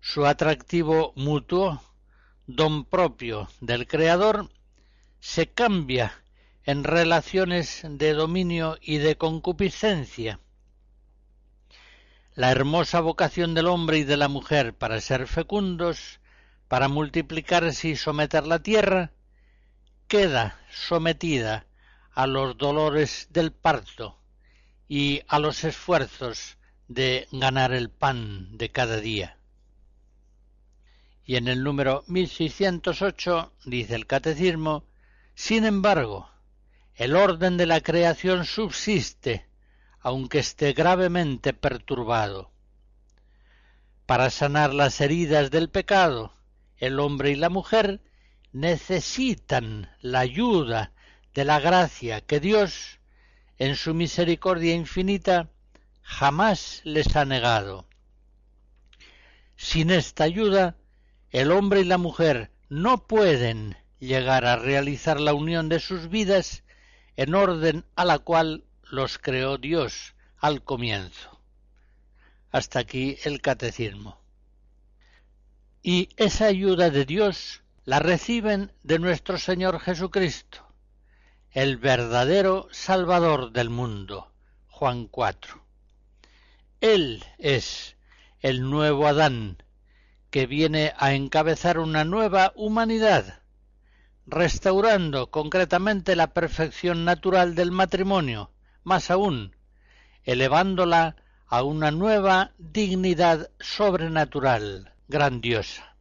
Su 0.02 0.28
atractivo 0.28 1.14
mutuo, 1.16 1.82
don 2.46 2.86
propio 2.86 3.50
del 3.60 3.88
Creador, 3.88 4.50
se 5.20 5.48
cambia 5.48 6.22
en 6.64 6.84
relaciones 6.84 7.82
de 7.90 8.14
dominio 8.14 8.78
y 8.82 8.98
de 8.98 9.18
concupiscencia, 9.18 10.40
la 12.36 12.52
hermosa 12.52 13.00
vocación 13.00 13.54
del 13.54 13.68
hombre 13.68 14.00
y 14.00 14.04
de 14.04 14.18
la 14.18 14.28
mujer 14.28 14.74
para 14.74 15.00
ser 15.00 15.26
fecundos, 15.26 16.20
para 16.68 16.90
multiplicarse 16.90 17.90
y 17.90 17.96
someter 17.96 18.46
la 18.46 18.60
tierra, 18.60 19.14
queda 20.10 20.60
sometida 20.70 21.66
a 22.12 22.28
los 22.28 22.58
dolores 22.58 23.30
del 23.32 23.54
parto 23.54 24.20
y 24.90 25.22
a 25.28 25.40
los 25.40 25.64
esfuerzos 25.64 26.58
de 26.90 27.28
ganar 27.32 27.74
el 27.74 27.90
pan 27.90 28.58
de 28.58 28.70
cada 28.70 29.00
día. 29.00 29.38
Y 31.26 31.38
en 31.38 31.48
el 31.48 31.64
número 31.64 32.04
1608 32.08 33.54
dice 33.66 33.96
el 33.96 34.08
catecismo, 34.08 34.86
sin 35.36 35.66
embargo, 35.66 36.30
el 36.96 37.16
orden 37.16 37.58
de 37.58 37.66
la 37.66 37.82
creación 37.82 38.46
subsiste 38.46 39.48
aunque 40.06 40.38
esté 40.38 40.74
gravemente 40.74 41.52
perturbado. 41.52 42.52
Para 44.06 44.30
sanar 44.30 44.72
las 44.72 45.02
heridas 45.02 45.50
del 45.50 45.68
pecado, 45.72 46.32
el 46.78 47.00
hombre 47.00 47.32
y 47.32 47.36
la 47.36 47.50
mujer 47.50 48.02
necesitan 48.52 49.90
la 50.02 50.20
ayuda 50.20 50.92
de 51.34 51.44
la 51.44 51.60
gracia 51.60 52.22
que 52.22 52.40
Dios, 52.40 53.00
en 53.58 53.76
su 53.76 53.96
misericordia 53.96 54.76
infinita, 54.76 55.50
jamás 56.04 56.82
les 56.84 57.16
ha 57.16 57.26
negado. 57.26 57.88
Sin 59.56 59.90
esta 59.90 60.26
ayuda, 60.26 60.76
el 61.32 61.52
hombre 61.52 61.82
y 61.82 61.86
la 61.86 61.98
mujer 61.98 62.52
no 62.70 63.08
pueden 63.08 63.76
llegar 63.98 64.46
a 64.46 64.56
realizar 64.56 65.20
la 65.20 65.34
unión 65.34 65.68
de 65.68 65.80
sus 65.80 66.10
vidas 66.10 66.64
en 67.16 67.34
orden 67.34 67.86
a 67.96 68.06
la 68.06 68.20
cual 68.20 68.66
los 68.96 69.20
creó 69.20 69.58
Dios 69.58 70.16
al 70.38 70.64
comienzo. 70.64 71.40
Hasta 72.52 72.80
aquí 72.80 73.18
el 73.26 73.42
catecismo. 73.42 74.18
Y 75.84 76.10
esa 76.18 76.46
ayuda 76.46 76.90
de 76.90 77.06
Dios 77.06 77.62
la 77.84 78.00
reciben 78.00 78.72
de 78.82 78.98
nuestro 78.98 79.38
Señor 79.38 79.80
Jesucristo, 79.80 80.66
el 81.52 81.78
verdadero 81.78 82.68
Salvador 82.72 83.52
del 83.52 83.70
mundo. 83.70 84.32
Juan 84.70 85.08
4. 85.08 85.64
Él 86.82 87.24
es 87.38 87.96
el 88.40 88.70
nuevo 88.70 89.08
Adán, 89.08 89.62
que 90.32 90.48
viene 90.48 90.94
a 90.98 91.14
encabezar 91.14 91.80
una 91.80 92.04
nueva 92.04 92.52
humanidad, 92.56 93.42
restaurando 94.26 95.32
concretamente 95.32 96.16
la 96.16 96.34
perfección 96.34 97.06
natural 97.06 97.56
del 97.56 97.72
matrimonio, 97.72 98.52
más 98.86 99.12
aún, 99.12 99.56
elevándola 100.24 101.18
a 101.48 101.64
una 101.64 101.92
nueva 101.92 102.54
dignidad 102.58 103.52
sobrenatural, 103.60 104.94
grandiosa. 105.08 105.96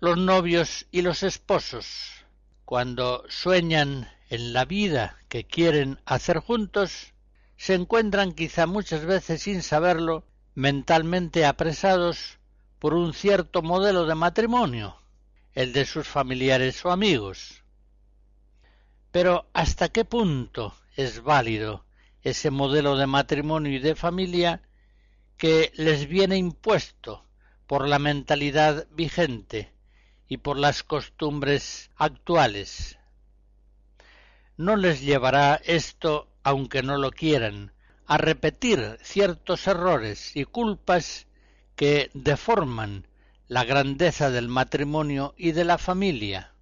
Los 0.00 0.16
novios 0.18 0.86
y 0.90 1.02
los 1.02 1.22
esposos, 1.22 2.24
cuando 2.64 3.24
sueñan 3.28 4.08
en 4.30 4.52
la 4.52 4.64
vida 4.64 5.18
que 5.28 5.44
quieren 5.44 6.00
hacer 6.06 6.38
juntos, 6.38 7.12
se 7.56 7.74
encuentran 7.74 8.32
quizá 8.32 8.66
muchas 8.66 9.04
veces 9.04 9.42
sin 9.42 9.62
saberlo 9.62 10.24
mentalmente 10.54 11.44
apresados 11.44 12.38
por 12.78 12.94
un 12.94 13.14
cierto 13.14 13.62
modelo 13.62 14.06
de 14.06 14.14
matrimonio, 14.14 14.96
el 15.54 15.72
de 15.72 15.86
sus 15.86 16.06
familiares 16.06 16.84
o 16.84 16.90
amigos. 16.90 17.62
Pero 19.10 19.48
¿hasta 19.52 19.88
qué 19.88 20.04
punto 20.04 20.74
es 20.96 21.22
válido 21.22 21.84
ese 22.22 22.50
modelo 22.50 22.96
de 22.96 23.06
matrimonio 23.06 23.72
y 23.72 23.78
de 23.78 23.94
familia 23.94 24.62
que 25.36 25.72
les 25.74 26.08
viene 26.08 26.36
impuesto 26.36 27.24
por 27.66 27.86
la 27.88 27.98
mentalidad 27.98 28.86
vigente 28.90 29.72
y 30.28 30.38
por 30.38 30.58
las 30.58 30.82
costumbres 30.82 31.90
actuales. 31.96 32.98
No 34.56 34.76
les 34.76 35.00
llevará 35.02 35.60
esto, 35.64 36.28
aunque 36.42 36.82
no 36.82 36.96
lo 36.96 37.10
quieran, 37.10 37.72
a 38.06 38.16
repetir 38.16 38.98
ciertos 39.02 39.66
errores 39.66 40.34
y 40.36 40.44
culpas 40.44 41.26
que 41.76 42.10
deforman 42.14 43.06
la 43.48 43.64
grandeza 43.64 44.30
del 44.30 44.48
matrimonio 44.48 45.34
y 45.36 45.52
de 45.52 45.64
la 45.64 45.76
familia. 45.76 46.54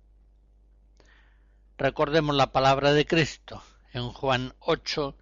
Recordemos 1.76 2.34
la 2.34 2.52
palabra 2.52 2.92
de 2.92 3.06
Cristo 3.06 3.62
en 3.92 4.10
Juan 4.10 4.54
8, 4.60 5.16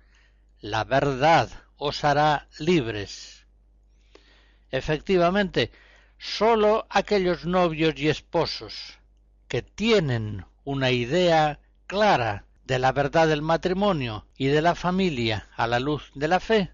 la 0.60 0.84
verdad 0.84 1.50
os 1.76 2.04
hará 2.04 2.48
libres. 2.58 3.46
Efectivamente, 4.70 5.72
sólo 6.18 6.86
aquellos 6.90 7.44
novios 7.44 7.94
y 7.96 8.08
esposos 8.08 8.98
que 9.48 9.62
tienen 9.62 10.44
una 10.64 10.90
idea 10.90 11.58
clara 11.86 12.44
de 12.64 12.78
la 12.78 12.92
verdad 12.92 13.26
del 13.26 13.42
matrimonio 13.42 14.26
y 14.36 14.46
de 14.46 14.62
la 14.62 14.74
familia 14.74 15.48
a 15.56 15.66
la 15.66 15.80
luz 15.80 16.12
de 16.14 16.28
la 16.28 16.38
fe, 16.38 16.70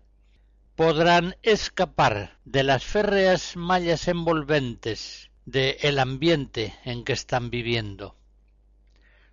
podrán 0.74 1.36
escapar 1.42 2.36
de 2.44 2.62
las 2.62 2.84
férreas 2.84 3.56
mallas 3.56 4.08
envolventes 4.08 5.30
del 5.46 5.98
ambiente 5.98 6.74
en 6.84 7.04
que 7.04 7.14
están 7.14 7.48
viviendo. 7.48 8.14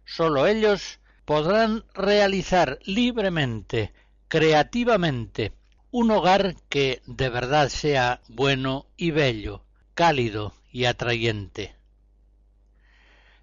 Sólo 0.06 0.48
ellos 0.48 1.00
podrán 1.26 1.86
realizar 1.94 2.80
libremente, 2.84 3.94
creativamente, 4.28 5.54
un 5.92 6.12
hogar 6.12 6.56
que 6.70 7.02
de 7.06 7.30
verdad 7.30 7.70
sea 7.70 8.22
bueno 8.28 8.88
y 8.98 9.12
bello, 9.12 9.64
cálido 9.94 10.54
y 10.72 10.86
atrayente. 10.86 11.76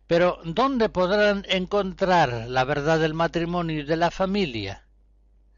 Pero 0.07 0.41
¿dónde 0.45 0.89
podrán 0.89 1.47
encontrar 1.49 2.49
la 2.49 2.65
verdad 2.65 2.99
del 2.99 3.15
matrimonio 3.15 3.81
y 3.81 3.85
de 3.85 3.97
la 3.97 4.11
familia? 4.11 4.85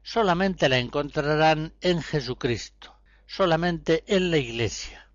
Solamente 0.02 0.68
la 0.68 0.78
encontrarán 0.78 1.72
en 1.80 2.02
Jesucristo, 2.02 2.94
solamente 3.26 4.04
en 4.06 4.30
la 4.30 4.36
Iglesia. 4.36 5.08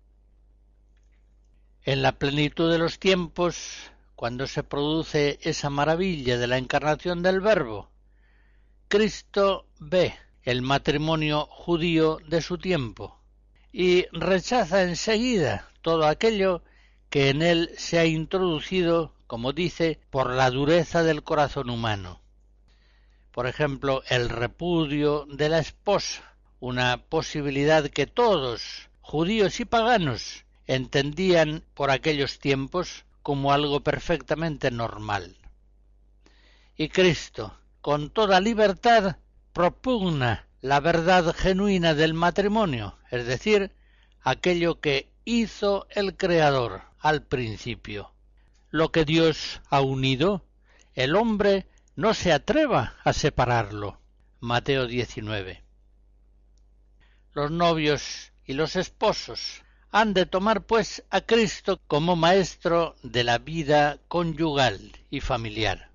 En 1.84 2.02
la 2.02 2.18
plenitud 2.18 2.72
de 2.72 2.78
los 2.78 2.98
tiempos, 2.98 3.92
cuando 4.18 4.48
se 4.48 4.64
produce 4.64 5.38
esa 5.42 5.70
maravilla 5.70 6.38
de 6.38 6.48
la 6.48 6.58
encarnación 6.58 7.22
del 7.22 7.40
Verbo, 7.40 7.88
Cristo 8.88 9.66
ve 9.78 10.12
el 10.42 10.60
matrimonio 10.60 11.46
judío 11.46 12.18
de 12.26 12.42
su 12.42 12.58
tiempo 12.58 13.20
y 13.70 14.06
rechaza 14.10 14.82
enseguida 14.82 15.70
todo 15.82 16.04
aquello 16.04 16.64
que 17.10 17.28
en 17.28 17.42
él 17.42 17.70
se 17.76 18.00
ha 18.00 18.06
introducido, 18.06 19.14
como 19.28 19.52
dice, 19.52 20.00
por 20.10 20.30
la 20.30 20.50
dureza 20.50 21.04
del 21.04 21.22
corazón 21.22 21.70
humano. 21.70 22.20
Por 23.30 23.46
ejemplo, 23.46 24.02
el 24.08 24.30
repudio 24.30 25.26
de 25.30 25.48
la 25.48 25.60
esposa, 25.60 26.34
una 26.58 27.04
posibilidad 27.08 27.88
que 27.88 28.08
todos, 28.08 28.88
judíos 29.00 29.60
y 29.60 29.64
paganos, 29.64 30.44
entendían 30.66 31.62
por 31.72 31.92
aquellos 31.92 32.40
tiempos 32.40 33.04
como 33.28 33.52
algo 33.52 33.80
perfectamente 33.80 34.70
normal. 34.70 35.36
Y 36.78 36.88
Cristo, 36.88 37.60
con 37.82 38.08
toda 38.08 38.40
libertad, 38.40 39.18
propugna 39.52 40.48
la 40.62 40.80
verdad 40.80 41.36
genuina 41.36 41.92
del 41.92 42.14
matrimonio, 42.14 42.96
es 43.10 43.26
decir, 43.26 43.74
aquello 44.22 44.80
que 44.80 45.12
hizo 45.26 45.86
el 45.90 46.16
Creador 46.16 46.84
al 47.00 47.22
principio. 47.22 48.14
Lo 48.70 48.92
que 48.92 49.04
Dios 49.04 49.60
ha 49.68 49.82
unido, 49.82 50.46
el 50.94 51.14
hombre 51.14 51.66
no 51.96 52.14
se 52.14 52.32
atreva 52.32 52.94
a 53.04 53.12
separarlo. 53.12 54.00
Mateo 54.40 54.86
19. 54.86 55.62
Los 57.34 57.50
novios 57.50 58.32
y 58.46 58.54
los 58.54 58.74
esposos 58.74 59.64
han 59.90 60.12
de 60.12 60.26
tomar 60.26 60.66
pues 60.66 61.02
a 61.10 61.22
Cristo 61.22 61.80
como 61.86 62.14
maestro 62.14 62.94
de 63.02 63.24
la 63.24 63.38
vida 63.38 63.98
conyugal 64.08 64.92
y 65.10 65.20
familiar. 65.20 65.90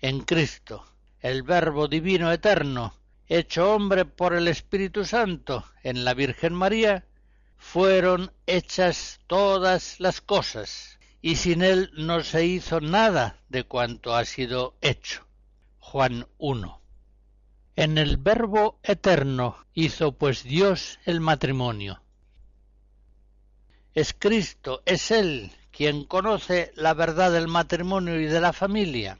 En 0.00 0.20
Cristo, 0.20 0.84
el 1.20 1.42
Verbo 1.42 1.88
Divino 1.88 2.30
Eterno, 2.30 2.94
hecho 3.28 3.74
hombre 3.74 4.04
por 4.04 4.34
el 4.34 4.46
Espíritu 4.46 5.04
Santo 5.04 5.64
en 5.82 6.04
la 6.04 6.12
Virgen 6.12 6.52
María, 6.52 7.06
fueron 7.56 8.32
hechas 8.46 9.20
todas 9.26 9.98
las 9.98 10.20
cosas, 10.20 10.98
y 11.22 11.36
sin 11.36 11.62
él 11.62 11.90
no 11.94 12.22
se 12.22 12.44
hizo 12.44 12.80
nada 12.80 13.38
de 13.48 13.64
cuanto 13.64 14.14
ha 14.14 14.24
sido 14.26 14.76
hecho. 14.82 15.26
Juan 15.78 16.28
1. 16.36 16.82
En 17.76 17.96
el 17.96 18.18
Verbo 18.18 18.78
Eterno 18.82 19.56
hizo 19.72 20.12
pues 20.12 20.44
Dios 20.44 20.98
el 21.06 21.20
matrimonio 21.20 22.02
es 23.96 24.12
Cristo, 24.12 24.82
es 24.84 25.10
Él 25.10 25.50
quien 25.72 26.04
conoce 26.04 26.70
la 26.76 26.92
verdad 26.92 27.32
del 27.32 27.48
matrimonio 27.48 28.20
y 28.20 28.26
de 28.26 28.42
la 28.42 28.52
familia. 28.52 29.18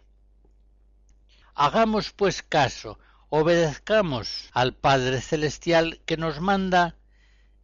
Hagamos 1.54 2.12
pues 2.12 2.42
caso, 2.42 2.98
obedezcamos 3.30 4.50
al 4.52 4.74
Padre 4.74 5.22
Celestial 5.22 6.00
que 6.04 6.18
nos 6.18 6.42
manda, 6.42 6.94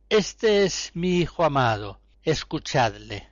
Este 0.08 0.64
es 0.64 0.90
mi 0.94 1.18
Hijo 1.18 1.44
amado, 1.44 2.00
escuchadle. 2.22 3.31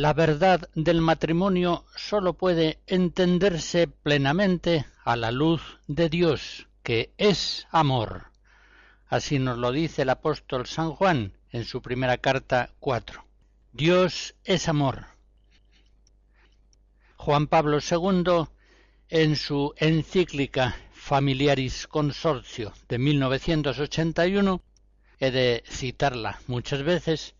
La 0.00 0.14
verdad 0.14 0.70
del 0.74 1.02
matrimonio 1.02 1.84
sólo 1.94 2.32
puede 2.32 2.78
entenderse 2.86 3.86
plenamente 3.86 4.86
a 5.04 5.14
la 5.14 5.30
luz 5.30 5.60
de 5.88 6.08
Dios, 6.08 6.68
que 6.82 7.12
es 7.18 7.66
amor. 7.70 8.28
Así 9.08 9.38
nos 9.38 9.58
lo 9.58 9.72
dice 9.72 10.00
el 10.00 10.08
apóstol 10.08 10.66
San 10.66 10.92
Juan 10.92 11.34
en 11.52 11.66
su 11.66 11.82
primera 11.82 12.16
carta 12.16 12.70
4. 12.80 13.22
Dios 13.74 14.34
es 14.42 14.68
amor. 14.68 15.04
Juan 17.16 17.46
Pablo 17.46 17.80
II, 17.80 18.46
en 19.10 19.36
su 19.36 19.74
encíclica 19.76 20.76
Familiaris 20.94 21.86
Consortio 21.86 22.72
de 22.88 22.96
1981, 22.96 24.62
he 25.18 25.30
de 25.30 25.62
citarla 25.68 26.40
muchas 26.46 26.84
veces, 26.84 27.34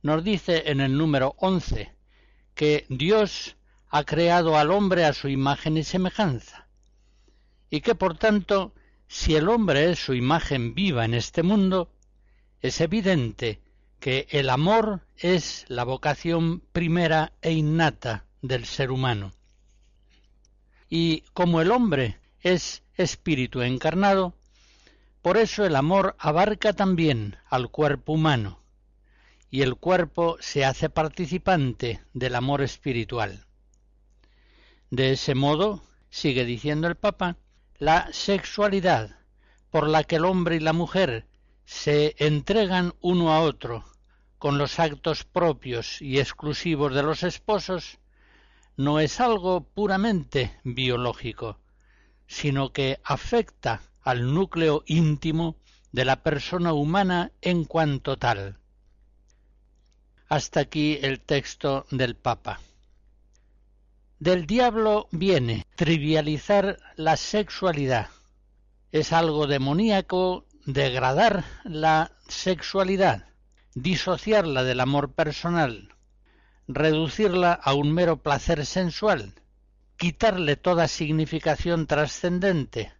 nos 0.00 0.24
dice 0.24 0.70
en 0.70 0.80
el 0.80 0.96
número 0.96 1.34
11 1.36 1.97
que 2.58 2.86
Dios 2.88 3.54
ha 3.88 4.02
creado 4.02 4.58
al 4.58 4.72
hombre 4.72 5.04
a 5.04 5.12
su 5.12 5.28
imagen 5.28 5.76
y 5.76 5.84
semejanza, 5.84 6.66
y 7.70 7.82
que 7.82 7.94
por 7.94 8.18
tanto, 8.18 8.74
si 9.06 9.36
el 9.36 9.48
hombre 9.48 9.92
es 9.92 10.00
su 10.00 10.12
imagen 10.12 10.74
viva 10.74 11.04
en 11.04 11.14
este 11.14 11.44
mundo, 11.44 11.88
es 12.60 12.80
evidente 12.80 13.60
que 14.00 14.26
el 14.30 14.50
amor 14.50 15.06
es 15.16 15.66
la 15.68 15.84
vocación 15.84 16.60
primera 16.72 17.32
e 17.42 17.52
innata 17.52 18.24
del 18.42 18.64
ser 18.64 18.90
humano. 18.90 19.30
Y 20.90 21.20
como 21.34 21.60
el 21.60 21.70
hombre 21.70 22.18
es 22.40 22.82
espíritu 22.96 23.62
encarnado, 23.62 24.34
por 25.22 25.36
eso 25.36 25.64
el 25.64 25.76
amor 25.76 26.16
abarca 26.18 26.72
también 26.72 27.36
al 27.48 27.70
cuerpo 27.70 28.14
humano, 28.14 28.58
y 29.50 29.62
el 29.62 29.76
cuerpo 29.76 30.36
se 30.40 30.64
hace 30.64 30.90
participante 30.90 32.00
del 32.12 32.34
amor 32.34 32.62
espiritual. 32.62 33.46
De 34.90 35.12
ese 35.12 35.34
modo, 35.34 35.82
sigue 36.10 36.44
diciendo 36.44 36.88
el 36.88 36.96
Papa, 36.96 37.36
la 37.78 38.08
sexualidad 38.12 39.18
por 39.70 39.88
la 39.88 40.04
que 40.04 40.16
el 40.16 40.24
hombre 40.24 40.56
y 40.56 40.60
la 40.60 40.72
mujer 40.72 41.26
se 41.64 42.14
entregan 42.18 42.94
uno 43.00 43.32
a 43.32 43.40
otro 43.40 43.84
con 44.38 44.56
los 44.56 44.78
actos 44.78 45.24
propios 45.24 46.00
y 46.00 46.18
exclusivos 46.18 46.94
de 46.94 47.02
los 47.02 47.22
esposos, 47.22 47.98
no 48.76 49.00
es 49.00 49.20
algo 49.20 49.64
puramente 49.64 50.58
biológico, 50.62 51.58
sino 52.26 52.72
que 52.72 53.00
afecta 53.04 53.82
al 54.02 54.32
núcleo 54.32 54.84
íntimo 54.86 55.56
de 55.90 56.04
la 56.04 56.22
persona 56.22 56.72
humana 56.72 57.32
en 57.42 57.64
cuanto 57.64 58.16
tal. 58.16 58.57
Hasta 60.30 60.60
aquí 60.60 60.98
el 61.00 61.20
texto 61.20 61.86
del 61.90 62.14
Papa. 62.14 62.60
Del 64.18 64.46
diablo 64.46 65.08
viene 65.10 65.64
trivializar 65.74 66.78
la 66.96 67.16
sexualidad. 67.16 68.08
Es 68.92 69.14
algo 69.14 69.46
demoníaco 69.46 70.44
degradar 70.66 71.44
la 71.64 72.12
sexualidad, 72.28 73.28
disociarla 73.74 74.64
del 74.64 74.80
amor 74.80 75.14
personal, 75.14 75.94
reducirla 76.66 77.54
a 77.54 77.72
un 77.72 77.94
mero 77.94 78.22
placer 78.22 78.66
sensual, 78.66 79.32
quitarle 79.96 80.56
toda 80.56 80.88
significación 80.88 81.86
trascendente, 81.86 82.92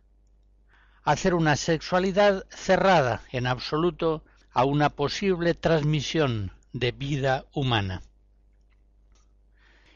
hacer 1.02 1.34
una 1.34 1.56
sexualidad 1.56 2.46
cerrada 2.48 3.20
en 3.32 3.46
absoluto 3.46 4.24
a 4.50 4.64
una 4.64 4.88
posible 4.88 5.52
transmisión 5.52 6.52
de 6.78 6.92
vida 6.92 7.46
humana. 7.52 8.02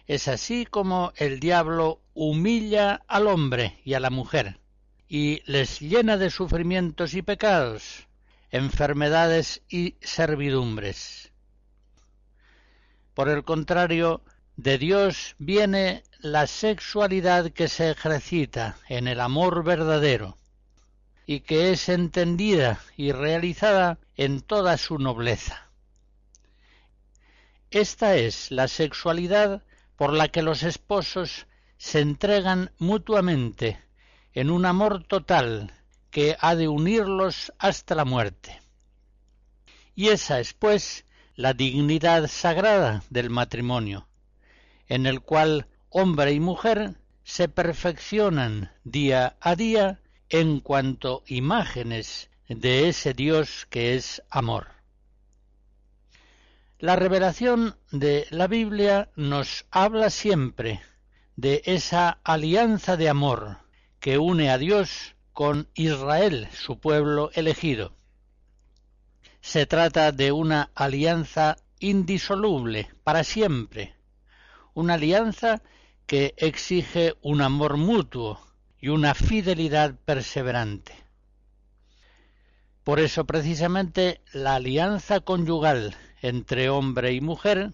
Es 0.06 0.28
así 0.28 0.66
como 0.66 1.12
el 1.16 1.40
diablo 1.40 2.00
humilla 2.14 3.02
al 3.06 3.26
hombre 3.26 3.80
y 3.84 3.94
a 3.94 4.00
la 4.00 4.10
mujer 4.10 4.58
y 5.14 5.42
les 5.44 5.80
llena 5.80 6.16
de 6.16 6.30
sufrimientos 6.30 7.12
y 7.12 7.20
pecados, 7.20 8.08
enfermedades 8.50 9.60
y 9.68 9.96
servidumbres. 10.00 11.30
Por 13.12 13.28
el 13.28 13.44
contrario, 13.44 14.22
de 14.56 14.78
Dios 14.78 15.36
viene 15.38 16.02
la 16.20 16.46
sexualidad 16.46 17.50
que 17.50 17.68
se 17.68 17.90
ejercita 17.90 18.78
en 18.88 19.06
el 19.06 19.20
amor 19.20 19.64
verdadero, 19.64 20.38
y 21.26 21.40
que 21.40 21.72
es 21.72 21.90
entendida 21.90 22.80
y 22.96 23.12
realizada 23.12 23.98
en 24.16 24.40
toda 24.40 24.78
su 24.78 24.98
nobleza. 24.98 25.61
Esta 27.72 28.16
es 28.16 28.50
la 28.50 28.68
sexualidad 28.68 29.62
por 29.96 30.12
la 30.12 30.28
que 30.28 30.42
los 30.42 30.62
esposos 30.62 31.46
se 31.78 32.00
entregan 32.00 32.70
mutuamente 32.76 33.80
en 34.34 34.50
un 34.50 34.66
amor 34.66 35.04
total 35.04 35.72
que 36.10 36.36
ha 36.38 36.54
de 36.54 36.68
unirlos 36.68 37.50
hasta 37.58 37.94
la 37.94 38.04
muerte. 38.04 38.60
Y 39.94 40.08
esa 40.08 40.38
es, 40.38 40.52
pues, 40.52 41.06
la 41.34 41.54
dignidad 41.54 42.28
sagrada 42.28 43.04
del 43.08 43.30
matrimonio, 43.30 44.06
en 44.86 45.06
el 45.06 45.22
cual 45.22 45.66
hombre 45.88 46.32
y 46.32 46.40
mujer 46.40 46.96
se 47.24 47.48
perfeccionan 47.48 48.70
día 48.84 49.38
a 49.40 49.56
día 49.56 49.98
en 50.28 50.60
cuanto 50.60 51.22
imágenes 51.26 52.28
de 52.50 52.90
ese 52.90 53.14
Dios 53.14 53.66
que 53.70 53.94
es 53.94 54.22
amor. 54.28 54.81
La 56.82 56.96
revelación 56.96 57.76
de 57.92 58.26
la 58.30 58.48
Biblia 58.48 59.08
nos 59.14 59.66
habla 59.70 60.10
siempre 60.10 60.80
de 61.36 61.62
esa 61.64 62.18
alianza 62.24 62.96
de 62.96 63.08
amor 63.08 63.58
que 64.00 64.18
une 64.18 64.50
a 64.50 64.58
Dios 64.58 65.14
con 65.32 65.68
Israel, 65.74 66.48
su 66.52 66.80
pueblo 66.80 67.30
elegido. 67.34 67.94
Se 69.40 69.64
trata 69.64 70.10
de 70.10 70.32
una 70.32 70.72
alianza 70.74 71.56
indisoluble 71.78 72.90
para 73.04 73.22
siempre, 73.22 73.94
una 74.74 74.94
alianza 74.94 75.62
que 76.06 76.34
exige 76.36 77.14
un 77.22 77.42
amor 77.42 77.76
mutuo 77.76 78.44
y 78.80 78.88
una 78.88 79.14
fidelidad 79.14 79.94
perseverante. 80.04 80.96
Por 82.82 82.98
eso 82.98 83.24
precisamente 83.24 84.20
la 84.32 84.56
alianza 84.56 85.20
conyugal 85.20 85.94
entre 86.22 86.70
hombre 86.70 87.12
y 87.12 87.20
mujer 87.20 87.72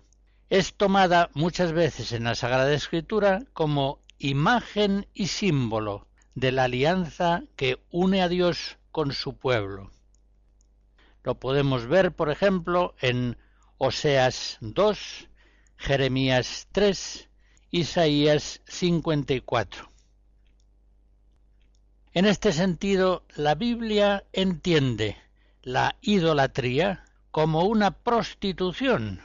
es 0.50 0.74
tomada 0.74 1.30
muchas 1.34 1.72
veces 1.72 2.12
en 2.12 2.24
la 2.24 2.34
Sagrada 2.34 2.72
Escritura 2.72 3.44
como 3.52 4.00
imagen 4.18 5.06
y 5.14 5.28
símbolo 5.28 6.08
de 6.34 6.52
la 6.52 6.64
alianza 6.64 7.44
que 7.54 7.78
une 7.90 8.22
a 8.22 8.28
Dios 8.28 8.78
con 8.90 9.12
su 9.12 9.37
pueblo. 9.37 9.90
Lo 11.22 11.34
podemos 11.38 11.87
ver, 11.87 12.12
por 12.12 12.30
ejemplo, 12.30 12.94
en 13.00 13.37
Oseas 13.76 14.56
2, 14.61 15.28
Jeremías 15.76 16.68
3, 16.72 17.28
Isaías 17.70 18.62
54. 18.66 19.90
En 22.14 22.24
este 22.24 22.52
sentido, 22.52 23.24
la 23.37 23.54
Biblia 23.54 24.24
entiende 24.32 25.16
la 25.62 25.96
idolatría 26.00 27.04
como 27.38 27.66
una 27.66 27.92
prostitución. 27.92 29.20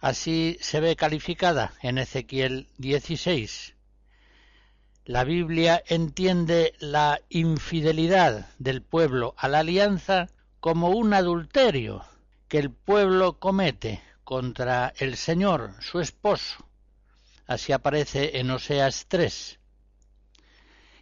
Así 0.00 0.56
se 0.62 0.80
ve 0.80 0.96
calificada 0.96 1.74
en 1.82 1.98
Ezequiel 1.98 2.70
16. 2.78 3.74
La 5.04 5.22
Biblia 5.22 5.82
entiende 5.86 6.72
la 6.78 7.20
infidelidad 7.28 8.48
del 8.58 8.80
pueblo 8.80 9.34
a 9.36 9.48
la 9.48 9.58
alianza 9.58 10.28
como 10.60 10.88
un 10.88 11.12
adulterio 11.12 12.06
que 12.48 12.56
el 12.56 12.70
pueblo 12.70 13.38
comete 13.38 14.00
contra 14.24 14.94
el 14.96 15.18
Señor, 15.18 15.74
su 15.80 16.00
esposo. 16.00 16.66
Así 17.46 17.70
aparece 17.70 18.38
en 18.38 18.50
Oseas 18.50 19.04
3 19.08 19.58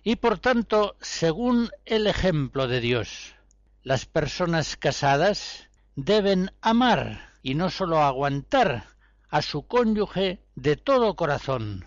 y 0.02 0.16
por 0.16 0.40
tanto, 0.40 0.96
según 1.00 1.70
el 1.84 2.08
ejemplo 2.08 2.66
de 2.66 2.80
Dios, 2.80 3.36
las 3.84 4.04
personas 4.04 4.76
casadas 4.76 5.68
deben 5.96 6.50
amar 6.60 7.32
y 7.42 7.54
no 7.54 7.70
sólo 7.70 8.00
aguantar 8.00 8.84
a 9.28 9.42
su 9.42 9.66
cónyuge 9.66 10.40
de 10.54 10.76
todo 10.76 11.16
corazón. 11.16 11.86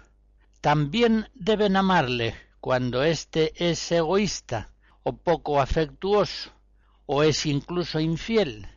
También 0.62 1.30
deben 1.34 1.76
amarle 1.76 2.36
cuando 2.60 3.04
éste 3.04 3.54
es 3.56 3.91
egoísta 3.91 4.72
o 5.04 5.17
poco 5.17 5.62
afectuoso 5.62 6.52
o 7.06 7.24
es 7.24 7.46
incluso 7.46 8.00
infiel, 8.00 8.67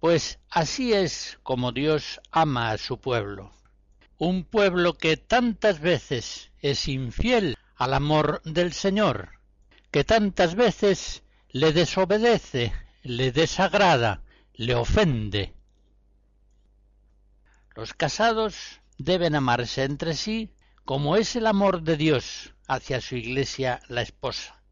pues 0.00 0.40
así 0.50 0.92
es 0.92 1.38
como 1.42 1.72
Dios 1.72 2.20
ama 2.32 2.70
a 2.70 2.78
su 2.78 2.98
pueblo. 2.98 3.52
Un 4.18 4.44
pueblo 4.44 4.94
que 4.94 5.16
tantas 5.16 5.80
veces 5.80 6.50
es 6.60 6.88
infiel 6.88 7.56
al 7.76 7.94
amor 7.94 8.42
del 8.44 8.72
Señor, 8.72 9.40
que 9.90 10.04
tantas 10.04 10.56
veces 10.56 11.22
le 11.50 11.72
desobedece, 11.72 12.72
le 13.02 13.30
desagrada, 13.30 14.23
le 14.54 14.74
ofende. 14.74 15.54
Los 17.74 17.92
casados 17.92 18.80
deben 18.98 19.34
amarse 19.34 19.82
entre 19.82 20.14
sí 20.14 20.54
como 20.84 21.16
es 21.16 21.34
el 21.34 21.46
amor 21.46 21.82
de 21.82 21.96
Dios 21.96 22.54
hacia 22.68 23.00
su 23.00 23.16
iglesia 23.16 23.80
la 23.88 24.02
esposa. 24.02 24.62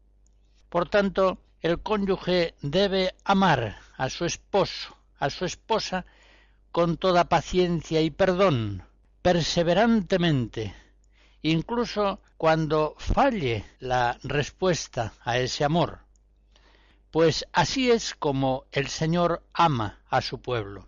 Por 0.69 0.89
tanto, 0.89 1.39
el 1.61 1.81
cónyuge 1.81 2.55
debe 2.61 3.15
amar 3.23 3.77
a 3.97 4.09
su 4.09 4.25
esposo, 4.25 4.95
a 5.19 5.29
su 5.29 5.45
esposa, 5.45 6.05
con 6.71 6.97
toda 6.97 7.29
paciencia 7.29 8.01
y 8.01 8.09
perdón, 8.09 8.83
perseverantemente, 9.21 10.73
incluso 11.41 12.21
cuando 12.37 12.95
falle 12.97 13.65
la 13.79 14.17
respuesta 14.23 15.13
a 15.23 15.37
ese 15.37 15.63
amor, 15.63 16.02
pues 17.13 17.45
así 17.53 17.91
es 17.91 18.15
como 18.15 18.65
el 18.71 18.87
Señor 18.87 19.43
ama 19.53 19.99
a 20.09 20.19
su 20.21 20.41
pueblo. 20.41 20.87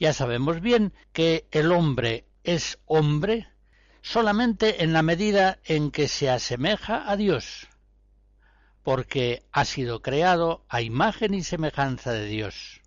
Ya 0.00 0.14
sabemos 0.14 0.62
bien 0.62 0.94
que 1.12 1.46
el 1.50 1.72
hombre 1.72 2.24
es 2.42 2.78
hombre 2.86 3.48
solamente 4.00 4.82
en 4.82 4.94
la 4.94 5.02
medida 5.02 5.58
en 5.66 5.90
que 5.90 6.08
se 6.08 6.30
asemeja 6.30 7.10
a 7.10 7.18
Dios, 7.18 7.68
porque 8.82 9.44
ha 9.52 9.66
sido 9.66 10.00
creado 10.00 10.64
a 10.70 10.80
imagen 10.80 11.34
y 11.34 11.42
semejanza 11.42 12.12
de 12.12 12.24
Dios. 12.24 12.80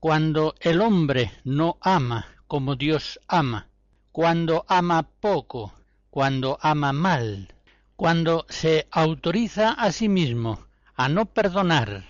Cuando 0.00 0.54
el 0.60 0.82
hombre 0.82 1.32
no 1.44 1.78
ama 1.80 2.26
como 2.46 2.76
Dios 2.76 3.20
ama, 3.26 3.70
cuando 4.12 4.66
ama 4.68 5.08
poco, 5.22 5.72
cuando 6.10 6.58
ama 6.60 6.92
mal, 6.92 7.54
cuando 7.96 8.44
se 8.48 8.88
autoriza 8.90 9.70
a 9.70 9.92
sí 9.92 10.08
mismo 10.08 10.66
a 10.96 11.08
no 11.08 11.26
perdonar, 11.26 12.04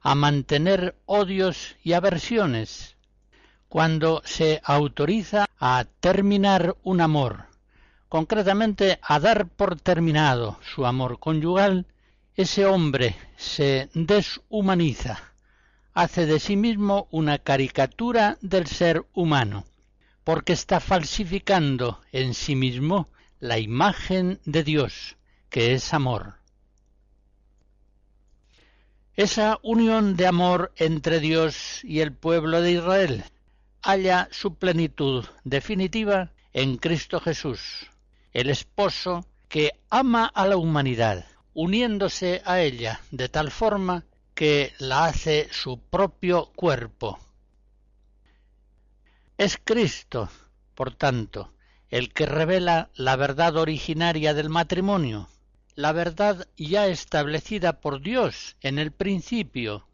a 0.00 0.14
mantener 0.14 0.96
odios 1.04 1.76
y 1.82 1.94
aversiones, 1.94 2.96
cuando 3.68 4.22
se 4.24 4.60
autoriza 4.64 5.46
a 5.58 5.84
terminar 6.00 6.76
un 6.82 7.00
amor, 7.00 7.46
concretamente 8.08 8.98
a 9.02 9.18
dar 9.18 9.48
por 9.48 9.80
terminado 9.80 10.58
su 10.62 10.86
amor 10.86 11.18
conyugal, 11.18 11.86
ese 12.36 12.66
hombre 12.66 13.16
se 13.36 13.88
deshumaniza, 13.94 15.32
hace 15.92 16.26
de 16.26 16.38
sí 16.38 16.56
mismo 16.56 17.08
una 17.10 17.38
caricatura 17.38 18.38
del 18.42 18.66
ser 18.66 19.06
humano, 19.12 19.64
porque 20.22 20.52
está 20.52 20.78
falsificando 20.80 22.00
en 22.12 22.34
sí 22.34 22.54
mismo 22.54 23.08
la 23.40 23.58
imagen 23.58 24.40
de 24.44 24.64
Dios, 24.64 25.16
que 25.50 25.74
es 25.74 25.92
amor. 25.92 26.34
Esa 29.14 29.58
unión 29.62 30.16
de 30.16 30.26
amor 30.26 30.72
entre 30.76 31.20
Dios 31.20 31.80
y 31.84 32.00
el 32.00 32.12
pueblo 32.12 32.60
de 32.60 32.72
Israel 32.72 33.24
halla 33.82 34.28
su 34.30 34.54
plenitud 34.56 35.24
definitiva 35.44 36.32
en 36.52 36.76
Cristo 36.76 37.20
Jesús, 37.20 37.88
el 38.32 38.50
esposo 38.50 39.24
que 39.48 39.72
ama 39.90 40.26
a 40.26 40.46
la 40.46 40.56
humanidad, 40.56 41.24
uniéndose 41.54 42.42
a 42.44 42.60
ella 42.60 43.00
de 43.10 43.28
tal 43.28 43.50
forma 43.50 44.04
que 44.34 44.74
la 44.78 45.06
hace 45.06 45.48
su 45.50 45.78
propio 45.78 46.52
cuerpo. 46.54 47.18
Es 49.38 49.58
Cristo, 49.62 50.28
por 50.74 50.94
tanto, 50.94 51.52
el 51.90 52.12
que 52.12 52.26
revela 52.26 52.90
la 52.94 53.16
verdad 53.16 53.56
originaria 53.56 54.34
del 54.34 54.48
matrimonio, 54.48 55.28
la 55.74 55.92
verdad 55.92 56.48
ya 56.56 56.86
establecida 56.86 57.80
por 57.80 58.00
Dios 58.00 58.56
en 58.60 58.78
el 58.78 58.92
principio, 58.92 59.86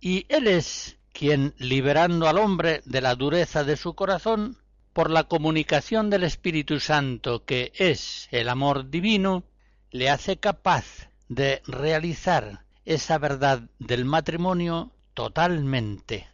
y 0.00 0.26
Él 0.28 0.46
es 0.46 0.98
quien, 1.12 1.54
liberando 1.58 2.28
al 2.28 2.38
hombre 2.38 2.82
de 2.84 3.00
la 3.00 3.14
dureza 3.14 3.64
de 3.64 3.76
su 3.76 3.94
corazón, 3.94 4.58
por 4.92 5.10
la 5.10 5.24
comunicación 5.24 6.10
del 6.10 6.24
Espíritu 6.24 6.80
Santo, 6.80 7.44
que 7.44 7.72
es 7.76 8.28
el 8.30 8.48
amor 8.48 8.90
divino, 8.90 9.44
le 9.90 10.10
hace 10.10 10.38
capaz 10.38 11.08
de 11.28 11.62
realizar 11.66 12.64
esa 12.84 13.18
verdad 13.18 13.62
del 13.78 14.04
matrimonio 14.04 14.90
totalmente. 15.14 16.28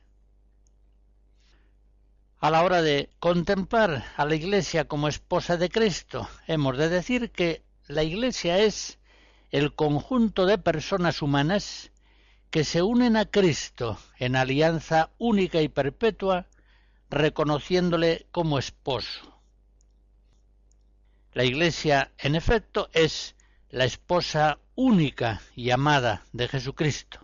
A 2.44 2.50
la 2.50 2.62
hora 2.62 2.82
de 2.82 3.08
contemplar 3.20 4.04
a 4.18 4.26
la 4.26 4.34
Iglesia 4.34 4.86
como 4.86 5.08
esposa 5.08 5.56
de 5.56 5.70
Cristo, 5.70 6.28
hemos 6.46 6.76
de 6.76 6.90
decir 6.90 7.30
que 7.30 7.62
la 7.86 8.02
Iglesia 8.02 8.58
es 8.58 8.98
el 9.50 9.74
conjunto 9.74 10.44
de 10.44 10.58
personas 10.58 11.22
humanas 11.22 11.90
que 12.50 12.64
se 12.64 12.82
unen 12.82 13.16
a 13.16 13.24
Cristo 13.24 13.96
en 14.18 14.36
alianza 14.36 15.08
única 15.16 15.62
y 15.62 15.68
perpetua, 15.68 16.46
reconociéndole 17.08 18.26
como 18.30 18.58
esposo. 18.58 19.40
La 21.32 21.44
Iglesia, 21.44 22.12
en 22.18 22.34
efecto, 22.34 22.90
es 22.92 23.36
la 23.70 23.86
esposa 23.86 24.58
única 24.74 25.40
y 25.56 25.70
amada 25.70 26.26
de 26.34 26.46
Jesucristo. 26.48 27.20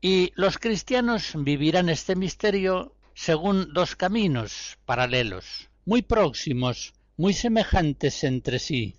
Y 0.00 0.32
los 0.34 0.58
cristianos 0.58 1.34
vivirán 1.36 1.90
este 1.90 2.16
misterio 2.16 2.96
según 3.14 3.72
dos 3.72 3.96
caminos 3.96 4.78
paralelos, 4.84 5.68
muy 5.84 6.02
próximos, 6.02 6.94
muy 7.16 7.34
semejantes 7.34 8.24
entre 8.24 8.58
sí, 8.58 8.96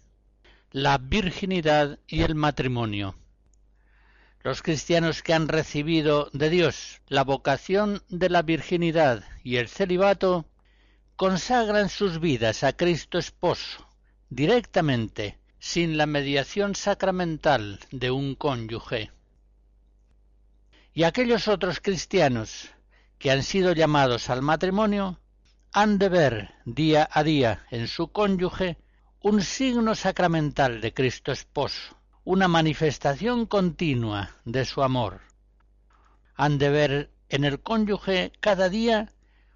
la 0.72 0.98
virginidad 0.98 2.00
y 2.08 2.22
el 2.22 2.36
matrimonio. 2.36 3.16
Los 4.42 4.62
cristianos 4.62 5.24
que 5.24 5.34
han 5.34 5.48
recibido 5.48 6.30
de 6.34 6.50
Dios 6.50 7.02
la 7.08 7.24
vocación 7.24 8.04
de 8.10 8.30
la 8.30 8.42
virginidad 8.42 9.24
y 9.44 9.58
el 9.58 9.70
celibato 9.70 10.46
consagran 11.16 11.90
sus 11.90 12.20
vidas 12.20 12.64
a 12.64 12.74
Cristo 12.74 13.18
esposo, 13.18 13.88
directamente, 14.30 15.38
sin 15.60 15.96
la 15.96 16.06
mediación 16.06 16.76
sacramental 16.76 17.80
de 17.92 18.12
un 18.12 18.36
cónyuge. 18.36 19.12
Y 20.94 21.04
aquellos 21.04 21.48
otros 21.48 21.80
cristianos 21.80 22.70
que 23.24 23.32
han 23.32 23.44
sido 23.44 23.72
llamados 23.72 24.30
al 24.30 24.42
matrimonio 24.42 25.18
han 25.72 25.98
de 25.98 26.10
ver 26.10 26.56
día 26.66 27.08
a 27.10 27.24
día 27.24 27.66
en 27.72 27.88
su 27.88 28.12
cónyuge 28.12 28.76
un 29.22 29.42
signo 29.42 29.96
sacramental 29.96 30.82
de 30.82 30.94
Cristo 30.94 31.32
esposo, 31.32 31.96
una 32.26 32.50
manifestación 32.50 33.46
continua 33.46 34.36
de 34.44 34.66
su 34.66 34.84
amor. 34.84 35.22
Han 36.36 36.58
de 36.58 36.70
ver 36.70 37.12
en 37.30 37.46
el 37.46 37.62
cónyuge 37.62 38.34
cada 38.42 38.68
día 38.68 39.14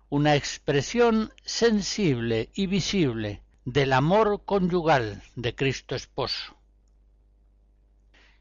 una 0.07 0.35
expresión 0.35 1.33
sensible 1.43 2.49
y 2.53 2.67
visible 2.67 3.41
del 3.65 3.91
amor 3.91 4.43
conyugal 4.45 5.23
de 5.35 5.53
Cristo 5.55 5.93
esposo. 5.93 6.55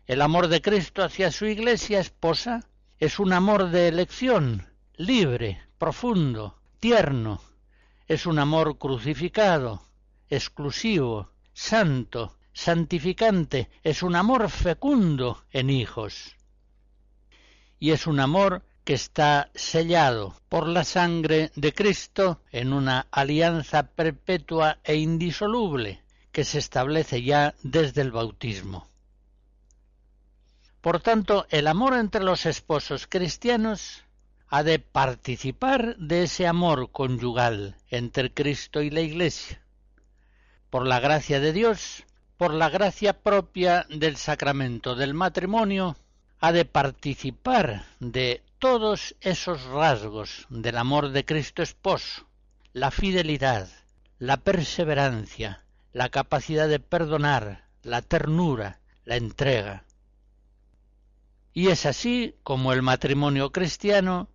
El 0.06 0.22
amor 0.22 0.46
de 0.46 0.62
Cristo 0.62 1.02
hacia 1.02 1.32
su 1.32 1.46
iglesia 1.46 1.98
esposa 1.98 2.68
es 3.00 3.18
un 3.18 3.32
amor 3.32 3.70
de 3.70 3.88
elección, 3.88 4.68
libre, 4.96 5.62
profundo, 5.78 6.58
tierno. 6.80 7.40
Es 8.08 8.26
un 8.26 8.38
amor 8.38 8.78
crucificado, 8.78 9.82
exclusivo, 10.28 11.30
santo, 11.52 12.36
santificante. 12.52 13.68
Es 13.82 14.02
un 14.02 14.16
amor 14.16 14.48
fecundo 14.50 15.44
en 15.50 15.70
hijos. 15.70 16.36
Y 17.78 17.90
es 17.90 18.06
un 18.06 18.20
amor 18.20 18.62
que 18.84 18.94
está 18.94 19.50
sellado 19.54 20.34
por 20.48 20.68
la 20.68 20.84
sangre 20.84 21.50
de 21.56 21.74
Cristo 21.74 22.40
en 22.52 22.72
una 22.72 23.08
alianza 23.10 23.88
perpetua 23.88 24.78
e 24.84 24.94
indisoluble 24.94 26.02
que 26.30 26.44
se 26.44 26.58
establece 26.58 27.22
ya 27.22 27.54
desde 27.62 28.02
el 28.02 28.12
bautismo. 28.12 28.86
Por 30.80 31.00
tanto, 31.00 31.46
el 31.50 31.66
amor 31.66 31.94
entre 31.94 32.22
los 32.22 32.46
esposos 32.46 33.08
cristianos 33.08 34.05
ha 34.56 34.62
de 34.62 34.78
participar 34.78 35.98
de 35.98 36.22
ese 36.22 36.46
amor 36.46 36.90
conyugal 36.90 37.76
entre 37.90 38.32
Cristo 38.32 38.80
y 38.80 38.88
la 38.88 39.02
Iglesia. 39.02 39.60
Por 40.70 40.86
la 40.86 40.98
gracia 40.98 41.40
de 41.40 41.52
Dios, 41.52 42.04
por 42.38 42.54
la 42.54 42.70
gracia 42.70 43.20
propia 43.20 43.84
del 43.90 44.16
sacramento 44.16 44.94
del 44.94 45.12
matrimonio, 45.12 45.94
ha 46.40 46.52
de 46.52 46.64
participar 46.64 47.84
de 48.00 48.42
todos 48.58 49.14
esos 49.20 49.62
rasgos 49.64 50.46
del 50.48 50.78
amor 50.78 51.10
de 51.10 51.26
Cristo 51.26 51.62
esposo, 51.62 52.26
la 52.72 52.90
fidelidad, 52.90 53.68
la 54.18 54.38
perseverancia, 54.38 55.66
la 55.92 56.08
capacidad 56.08 56.66
de 56.66 56.80
perdonar, 56.80 57.66
la 57.82 58.00
ternura, 58.00 58.80
la 59.04 59.16
entrega. 59.16 59.84
Y 61.52 61.68
es 61.68 61.84
así 61.84 62.36
como 62.42 62.72
el 62.72 62.80
matrimonio 62.80 63.52
cristiano 63.52 64.30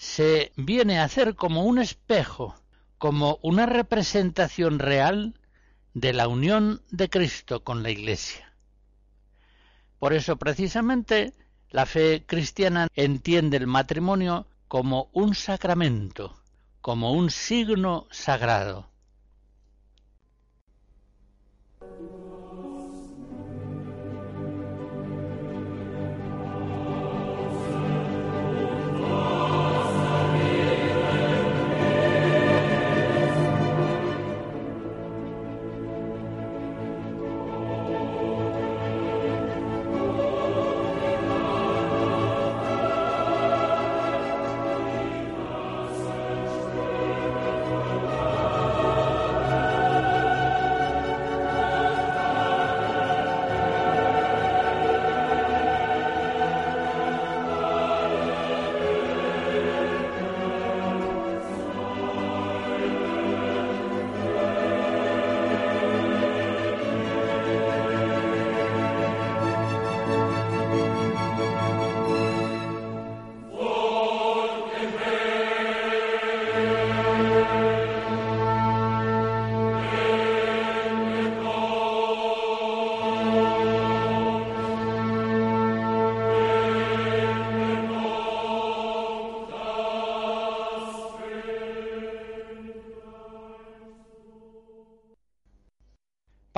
se 0.00 0.52
viene 0.56 0.98
a 0.98 1.04
hacer 1.04 1.34
como 1.34 1.64
un 1.64 1.78
espejo, 1.78 2.54
como 2.96 3.38
una 3.42 3.66
representación 3.66 4.78
real 4.78 5.34
de 5.92 6.14
la 6.14 6.26
unión 6.26 6.80
de 6.90 7.10
Cristo 7.10 7.64
con 7.64 7.82
la 7.82 7.90
Iglesia. 7.90 8.50
Por 9.98 10.14
eso 10.14 10.36
precisamente 10.36 11.34
la 11.68 11.84
fe 11.84 12.24
cristiana 12.26 12.88
entiende 12.94 13.58
el 13.58 13.66
matrimonio 13.66 14.46
como 14.68 15.10
un 15.12 15.34
sacramento, 15.34 16.34
como 16.80 17.12
un 17.12 17.30
signo 17.30 18.06
sagrado. 18.10 18.89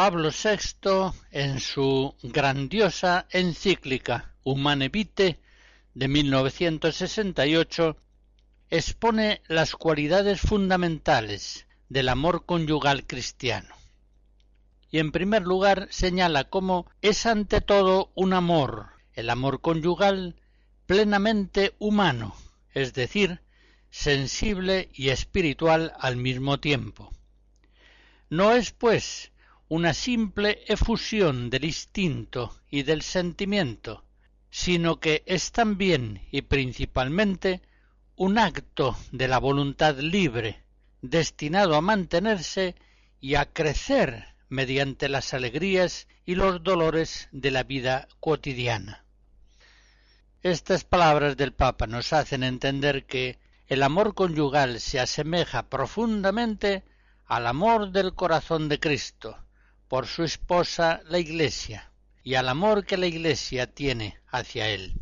Pablo 0.04 0.30
VI, 0.30 1.12
en 1.30 1.60
su 1.60 2.16
grandiosa 2.24 3.28
encíclica 3.30 4.34
Humane 4.42 4.88
Vitae 4.88 5.38
de 5.94 6.08
1968, 6.08 7.96
expone 8.68 9.42
las 9.46 9.76
cualidades 9.76 10.40
fundamentales 10.40 11.68
del 11.88 12.08
amor 12.08 12.46
conyugal 12.46 13.06
cristiano. 13.06 13.76
Y 14.90 14.98
en 14.98 15.12
primer 15.12 15.42
lugar 15.42 15.86
señala 15.92 16.50
cómo 16.50 16.90
es 17.00 17.24
ante 17.24 17.60
todo 17.60 18.10
un 18.16 18.32
amor, 18.32 18.88
el 19.14 19.30
amor 19.30 19.60
conyugal, 19.60 20.34
plenamente 20.86 21.76
humano, 21.78 22.34
es 22.74 22.92
decir, 22.92 23.40
sensible 23.90 24.88
y 24.94 25.10
espiritual 25.10 25.92
al 26.00 26.16
mismo 26.16 26.58
tiempo. 26.58 27.12
No 28.30 28.50
es, 28.50 28.72
pues, 28.72 29.31
una 29.74 29.94
simple 29.94 30.62
efusión 30.66 31.48
del 31.48 31.64
instinto 31.64 32.60
y 32.68 32.82
del 32.82 33.00
sentimiento, 33.00 34.04
sino 34.50 35.00
que 35.00 35.22
es 35.24 35.50
también 35.50 36.28
y 36.30 36.42
principalmente 36.42 37.62
un 38.14 38.36
acto 38.36 38.94
de 39.12 39.28
la 39.28 39.38
voluntad 39.38 39.98
libre, 39.98 40.62
destinado 41.00 41.74
a 41.74 41.80
mantenerse 41.80 42.74
y 43.18 43.36
a 43.36 43.46
crecer 43.46 44.34
mediante 44.50 45.08
las 45.08 45.32
alegrías 45.32 46.06
y 46.26 46.34
los 46.34 46.62
dolores 46.62 47.30
de 47.32 47.50
la 47.50 47.62
vida 47.62 48.08
cotidiana. 48.20 49.06
Estas 50.42 50.84
palabras 50.84 51.38
del 51.38 51.54
Papa 51.54 51.86
nos 51.86 52.12
hacen 52.12 52.42
entender 52.42 53.06
que 53.06 53.38
el 53.68 53.82
amor 53.82 54.14
conyugal 54.14 54.80
se 54.80 55.00
asemeja 55.00 55.70
profundamente 55.70 56.84
al 57.24 57.46
amor 57.46 57.90
del 57.90 58.12
corazón 58.12 58.68
de 58.68 58.78
Cristo 58.78 59.41
por 59.92 60.06
su 60.06 60.24
esposa 60.24 61.02
la 61.04 61.18
Iglesia 61.18 61.92
y 62.24 62.36
al 62.36 62.48
amor 62.48 62.86
que 62.86 62.96
la 62.96 63.04
Iglesia 63.04 63.66
tiene 63.66 64.18
hacia 64.30 64.70
él. 64.70 64.98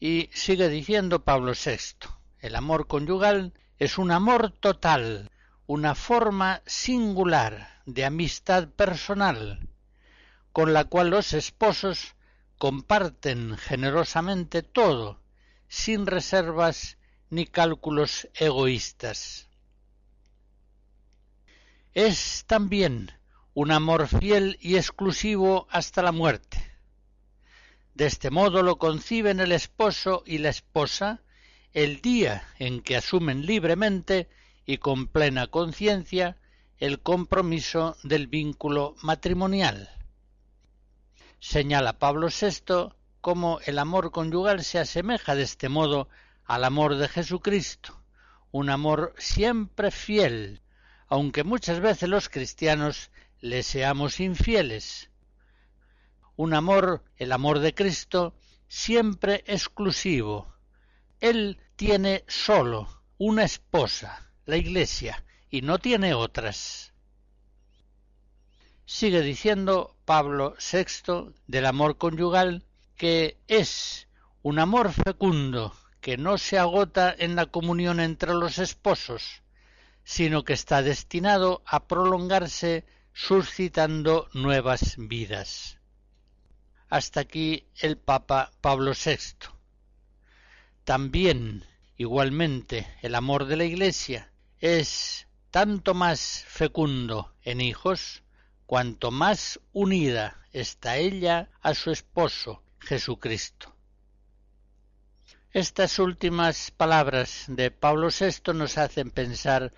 Y 0.00 0.30
sigue 0.32 0.70
diciendo 0.70 1.22
Pablo 1.22 1.52
VI, 1.52 2.08
el 2.40 2.56
amor 2.56 2.86
conyugal 2.86 3.52
es 3.78 3.98
un 3.98 4.10
amor 4.10 4.52
total, 4.52 5.30
una 5.66 5.94
forma 5.94 6.62
singular 6.64 7.82
de 7.84 8.06
amistad 8.06 8.68
personal, 8.68 9.68
con 10.52 10.72
la 10.72 10.84
cual 10.84 11.10
los 11.10 11.34
esposos 11.34 12.14
comparten 12.56 13.58
generosamente 13.58 14.62
todo, 14.62 15.20
sin 15.68 16.06
reservas 16.06 16.96
ni 17.28 17.44
cálculos 17.44 18.30
egoístas 18.32 19.48
es 21.98 22.44
también 22.46 23.10
un 23.60 23.72
amor 23.72 24.06
fiel 24.06 24.56
y 24.60 24.76
exclusivo 24.76 25.66
hasta 25.72 26.00
la 26.00 26.12
muerte. 26.12 26.58
De 27.92 28.06
este 28.06 28.30
modo 28.30 28.62
lo 28.62 28.78
conciben 28.78 29.40
el 29.40 29.50
esposo 29.50 30.22
y 30.24 30.38
la 30.38 30.50
esposa 30.50 31.22
el 31.72 32.00
día 32.00 32.46
en 32.60 32.82
que 32.82 32.96
asumen 32.96 33.44
libremente 33.44 34.28
y 34.64 34.78
con 34.78 35.08
plena 35.08 35.48
conciencia 35.48 36.36
el 36.76 37.00
compromiso 37.00 37.96
del 38.04 38.28
vínculo 38.28 38.94
matrimonial. 39.02 39.90
Señala 41.40 41.98
Pablo 41.98 42.28
VI 42.28 42.94
cómo 43.20 43.58
el 43.66 43.80
amor 43.80 44.12
conyugal 44.12 44.62
se 44.62 44.78
asemeja 44.78 45.34
de 45.34 45.42
este 45.42 45.68
modo 45.68 46.08
al 46.44 46.62
amor 46.62 46.94
de 46.94 47.08
Jesucristo, 47.08 48.00
un 48.52 48.70
amor 48.70 49.14
siempre 49.18 49.90
fiel, 49.90 50.62
aunque 51.08 51.42
muchas 51.42 51.80
veces 51.80 52.08
los 52.08 52.28
cristianos 52.28 53.10
le 53.40 53.62
seamos 53.62 54.20
infieles. 54.20 55.10
Un 56.36 56.54
amor, 56.54 57.04
el 57.16 57.32
amor 57.32 57.60
de 57.60 57.74
Cristo, 57.74 58.34
siempre 58.68 59.44
exclusivo. 59.46 60.54
Él 61.20 61.60
tiene 61.76 62.24
solo 62.28 63.02
una 63.18 63.44
esposa, 63.44 64.30
la 64.46 64.56
Iglesia, 64.56 65.24
y 65.50 65.62
no 65.62 65.78
tiene 65.78 66.14
otras. 66.14 66.92
Sigue 68.84 69.20
diciendo 69.20 69.96
Pablo 70.04 70.54
VI 70.58 71.34
del 71.46 71.66
amor 71.66 71.98
conyugal 71.98 72.64
que 72.96 73.36
es 73.46 74.08
un 74.42 74.58
amor 74.58 74.92
fecundo 74.92 75.74
que 76.00 76.16
no 76.16 76.38
se 76.38 76.58
agota 76.58 77.14
en 77.16 77.36
la 77.36 77.46
comunión 77.46 78.00
entre 78.00 78.32
los 78.34 78.58
esposos, 78.58 79.42
sino 80.04 80.44
que 80.44 80.52
está 80.52 80.82
destinado 80.82 81.62
a 81.66 81.86
prolongarse 81.86 82.86
suscitando 83.20 84.28
nuevas 84.32 84.94
vidas. 84.96 85.76
Hasta 86.88 87.18
aquí 87.18 87.66
el 87.80 87.98
Papa 87.98 88.52
Pablo 88.60 88.92
VI. 88.92 89.48
También, 90.84 91.64
igualmente, 91.96 92.86
el 93.02 93.16
amor 93.16 93.46
de 93.46 93.56
la 93.56 93.64
Iglesia 93.64 94.30
es 94.60 95.26
tanto 95.50 95.94
más 95.94 96.44
fecundo 96.46 97.34
en 97.42 97.60
hijos, 97.60 98.22
cuanto 98.66 99.10
más 99.10 99.58
unida 99.72 100.46
está 100.52 100.96
ella 100.96 101.50
a 101.60 101.74
su 101.74 101.90
esposo, 101.90 102.62
Jesucristo. 102.78 103.74
Estas 105.50 105.98
últimas 105.98 106.70
palabras 106.70 107.46
de 107.48 107.72
Pablo 107.72 108.10
VI 108.10 108.54
nos 108.54 108.78
hacen 108.78 109.10
pensar 109.10 109.74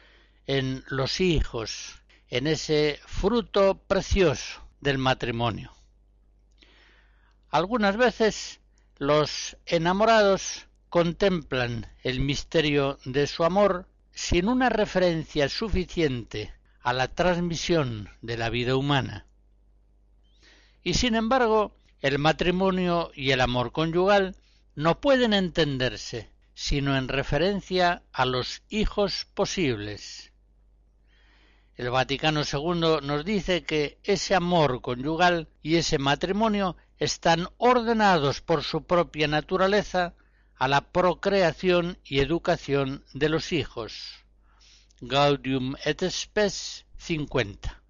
en 0.47 0.85
los 0.89 1.23
hijos, 1.23 2.00
en 2.31 2.47
ese 2.47 3.01
fruto 3.07 3.79
precioso 3.87 4.63
del 4.81 4.99
matrimonio. 4.99 5.73
Algunas 7.49 7.97
veces 7.97 8.61
los 8.99 9.57
enamorados 9.67 10.67
contemplan 10.89 11.87
el 12.03 12.21
misterio 12.21 12.99
de 13.05 13.27
su 13.27 13.45
amor 13.45 13.89
sin 14.13 14.49
una 14.49 14.69
referencia 14.69 15.49
suficiente 15.49 16.53
a 16.81 16.93
la 16.93 17.09
transmisión 17.09 18.09
de 18.23 18.37
la 18.37 18.49
vida 18.49 18.77
humana. 18.77 19.27
Y 20.83 20.95
sin 20.95 21.15
embargo, 21.15 21.77
el 22.01 22.19
matrimonio 22.19 23.11
y 23.15 23.33
el 23.33 23.41
amor 23.41 23.73
conyugal 23.73 24.37
no 24.75 25.01
pueden 25.01 25.35
entenderse 25.35 26.31
sino 26.55 26.97
en 26.97 27.09
referencia 27.09 28.03
a 28.13 28.27
los 28.27 28.63
hijos 28.69 29.27
posibles 29.33 30.30
el 31.81 31.89
Vaticano 31.89 32.43
II 32.43 33.07
nos 33.07 33.25
dice 33.25 33.65
que 33.65 33.99
ese 34.05 34.35
amor 34.35 34.83
conyugal 34.83 35.49
y 35.63 35.77
ese 35.77 35.97
matrimonio 35.97 36.77
están 36.99 37.49
ordenados 37.57 38.43
por 38.43 38.65
su 38.65 38.85
propia 38.85 39.29
naturaleza 39.29 40.13
a 40.57 40.69
la 40.69 40.83
procreación 40.93 41.97
y 42.05 42.21
educación 42.21 43.07
de 43.15 43.31
los 43.31 43.53
hijos. 43.53 44.27
Gaudium 45.01 45.75
et 45.83 46.07
Spes 46.11 46.85
50. 46.99 47.83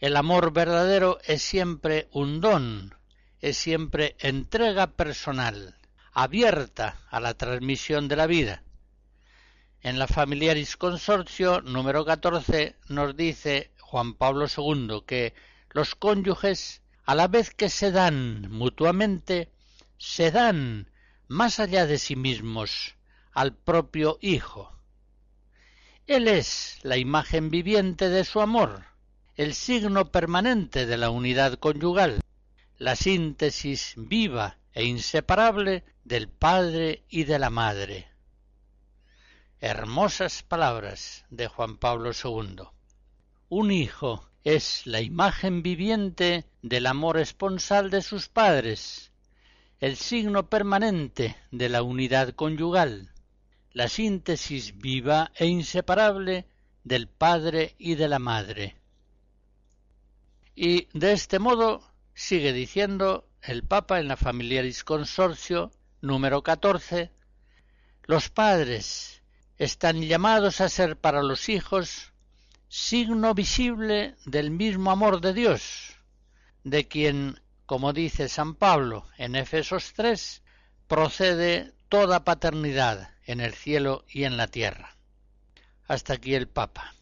El 0.00 0.16
amor 0.16 0.52
verdadero 0.52 1.20
es 1.24 1.40
siempre 1.40 2.08
un 2.10 2.40
don, 2.40 2.96
es 3.38 3.58
siempre 3.58 4.16
entrega 4.18 4.88
personal, 4.88 5.78
abierta 6.12 6.98
a 7.10 7.20
la 7.20 7.34
transmisión 7.34 8.08
de 8.08 8.16
la 8.16 8.26
vida. 8.26 8.64
En 9.82 9.98
la 9.98 10.06
Familiaris 10.06 10.76
Consortio 10.76 11.60
número 11.60 12.04
14 12.04 12.76
nos 12.88 13.16
dice 13.16 13.70
Juan 13.80 14.14
Pablo 14.14 14.46
II 14.46 15.02
que 15.06 15.34
los 15.70 15.94
cónyuges, 15.94 16.82
a 17.04 17.14
la 17.14 17.28
vez 17.28 17.50
que 17.50 17.68
se 17.68 17.92
dan 17.92 18.50
mutuamente, 18.50 19.50
se 19.98 20.30
dan 20.30 20.90
más 21.28 21.60
allá 21.60 21.86
de 21.86 21.98
sí 21.98 22.16
mismos 22.16 22.96
al 23.32 23.54
propio 23.54 24.18
Hijo. 24.20 24.72
Él 26.06 26.28
es 26.28 26.78
la 26.82 26.96
imagen 26.96 27.50
viviente 27.50 28.08
de 28.08 28.24
su 28.24 28.40
amor, 28.40 28.84
el 29.36 29.54
signo 29.54 30.10
permanente 30.10 30.86
de 30.86 30.96
la 30.96 31.10
unidad 31.10 31.54
conyugal, 31.54 32.20
la 32.78 32.96
síntesis 32.96 33.94
viva 33.96 34.56
e 34.72 34.84
inseparable 34.84 35.84
del 36.04 36.28
Padre 36.28 37.04
y 37.08 37.24
de 37.24 37.38
la 37.38 37.50
Madre. 37.50 38.15
Hermosas 39.62 40.42
palabras 40.42 41.24
de 41.30 41.48
Juan 41.48 41.78
Pablo 41.78 42.10
II. 42.12 42.64
Un 43.48 43.70
hijo 43.70 44.28
es 44.44 44.86
la 44.86 45.00
imagen 45.00 45.62
viviente 45.62 46.44
del 46.60 46.84
amor 46.86 47.18
esponsal 47.18 47.88
de 47.88 48.02
sus 48.02 48.28
padres, 48.28 49.12
el 49.80 49.96
signo 49.96 50.50
permanente 50.50 51.36
de 51.52 51.70
la 51.70 51.82
unidad 51.82 52.34
conyugal, 52.34 53.14
la 53.72 53.88
síntesis 53.88 54.76
viva 54.76 55.32
e 55.34 55.46
inseparable 55.46 56.44
del 56.84 57.08
padre 57.08 57.74
y 57.78 57.94
de 57.94 58.08
la 58.08 58.18
madre. 58.18 58.76
Y 60.54 60.86
de 60.92 61.12
este 61.12 61.38
modo 61.38 61.82
sigue 62.12 62.52
diciendo 62.52 63.26
el 63.40 63.62
Papa 63.62 64.00
en 64.00 64.08
la 64.08 64.18
Familiaris 64.18 64.84
Consorcio 64.84 65.70
número 66.02 66.42
14, 66.42 67.10
los 68.04 68.28
padres 68.28 69.15
están 69.58 70.02
llamados 70.02 70.60
a 70.60 70.68
ser 70.68 70.96
para 70.96 71.22
los 71.22 71.48
hijos 71.48 72.12
signo 72.68 73.34
visible 73.34 74.16
del 74.24 74.50
mismo 74.50 74.90
amor 74.90 75.20
de 75.20 75.32
Dios, 75.32 75.96
de 76.64 76.86
quien, 76.88 77.40
como 77.64 77.92
dice 77.92 78.28
San 78.28 78.54
Pablo 78.54 79.06
en 79.16 79.36
Efesos 79.36 79.92
3, 79.94 80.42
procede 80.88 81.72
toda 81.88 82.24
paternidad 82.24 83.10
en 83.24 83.40
el 83.40 83.54
cielo 83.54 84.04
y 84.08 84.24
en 84.24 84.36
la 84.36 84.48
tierra. 84.48 84.96
Hasta 85.86 86.14
aquí 86.14 86.34
el 86.34 86.48
Papa. 86.48 86.94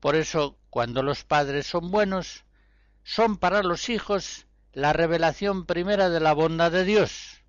Por 0.00 0.16
eso, 0.16 0.58
cuando 0.70 1.02
los 1.02 1.24
padres 1.24 1.66
son 1.66 1.90
buenos, 1.90 2.44
son 3.04 3.36
para 3.36 3.62
los 3.62 3.88
hijos 3.88 4.46
la 4.72 4.92
revelación 4.92 5.66
primera 5.66 6.08
de 6.08 6.20
la 6.20 6.32
bondad 6.32 6.72
de 6.72 6.84
Dios. 6.84 7.41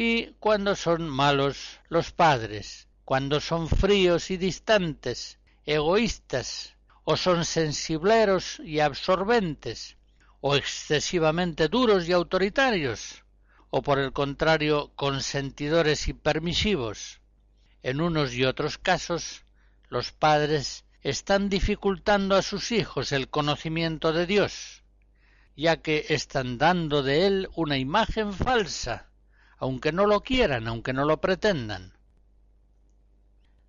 Y 0.00 0.26
cuando 0.38 0.76
son 0.76 1.08
malos 1.08 1.80
los 1.88 2.12
padres, 2.12 2.86
cuando 3.04 3.40
son 3.40 3.68
fríos 3.68 4.30
y 4.30 4.36
distantes, 4.36 5.40
egoístas, 5.66 6.76
o 7.02 7.16
son 7.16 7.44
sensibleros 7.44 8.60
y 8.60 8.78
absorbentes, 8.78 9.96
o 10.40 10.54
excesivamente 10.54 11.66
duros 11.66 12.08
y 12.08 12.12
autoritarios, 12.12 13.24
o 13.70 13.82
por 13.82 13.98
el 13.98 14.12
contrario 14.12 14.92
consentidores 14.94 16.06
y 16.06 16.12
permisivos. 16.12 17.20
En 17.82 18.00
unos 18.00 18.34
y 18.34 18.44
otros 18.44 18.78
casos, 18.78 19.46
los 19.88 20.12
padres 20.12 20.84
están 21.02 21.48
dificultando 21.48 22.36
a 22.36 22.42
sus 22.42 22.70
hijos 22.70 23.10
el 23.10 23.28
conocimiento 23.28 24.12
de 24.12 24.26
Dios, 24.26 24.84
ya 25.56 25.78
que 25.78 26.06
están 26.10 26.56
dando 26.56 27.02
de 27.02 27.26
él 27.26 27.48
una 27.56 27.78
imagen 27.78 28.32
falsa, 28.32 29.08
aunque 29.58 29.92
no 29.92 30.06
lo 30.06 30.22
quieran, 30.22 30.66
aunque 30.68 30.92
no 30.92 31.04
lo 31.04 31.20
pretendan. 31.20 31.92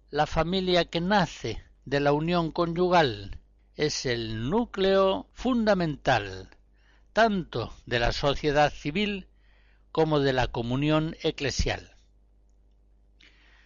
La 0.09 0.25
familia 0.25 0.85
que 0.85 1.01
nace 1.01 1.63
de 1.85 1.99
la 1.99 2.13
unión 2.13 2.51
conyugal 2.51 3.39
es 3.75 4.05
el 4.05 4.49
núcleo 4.49 5.27
fundamental 5.33 6.49
tanto 7.13 7.73
de 7.85 7.99
la 7.99 8.11
sociedad 8.11 8.71
civil 8.71 9.27
como 9.91 10.19
de 10.19 10.33
la 10.33 10.47
comunión 10.47 11.15
eclesial. 11.21 11.95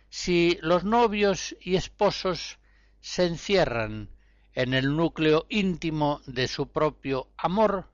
Si 0.09 0.57
los 0.61 0.84
novios 0.84 1.55
y 1.59 1.76
esposos 1.76 2.57
se 3.01 3.26
encierran 3.26 4.09
en 4.53 4.74
el 4.74 4.95
núcleo 4.95 5.45
íntimo 5.49 6.21
de 6.26 6.47
su 6.47 6.67
propio 6.71 7.28
amor, 7.38 7.89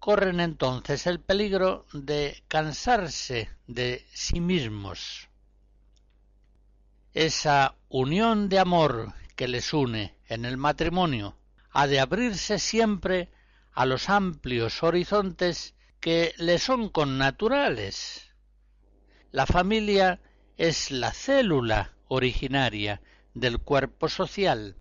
corren 0.00 0.40
entonces 0.40 1.06
el 1.06 1.20
peligro 1.20 1.86
de 1.92 2.42
cansarse 2.48 3.50
de 3.66 4.04
sí 4.12 4.40
mismos. 4.40 5.28
Esa 7.12 7.76
unión 7.90 8.48
de 8.48 8.58
amor 8.58 9.12
que 9.36 9.46
les 9.46 9.72
une 9.74 10.16
en 10.26 10.46
el 10.46 10.56
matrimonio 10.56 11.36
ha 11.70 11.86
de 11.86 12.00
abrirse 12.00 12.58
siempre 12.58 13.28
a 13.72 13.84
los 13.84 14.08
amplios 14.08 14.82
horizontes 14.82 15.74
que 16.00 16.34
le 16.38 16.58
son 16.58 16.88
connaturales. 16.88 18.30
La 19.32 19.44
familia 19.44 20.20
es 20.56 20.90
la 20.90 21.12
célula 21.12 21.92
originaria 22.08 23.02
del 23.34 23.58
cuerpo 23.58 24.08
social. 24.08 24.76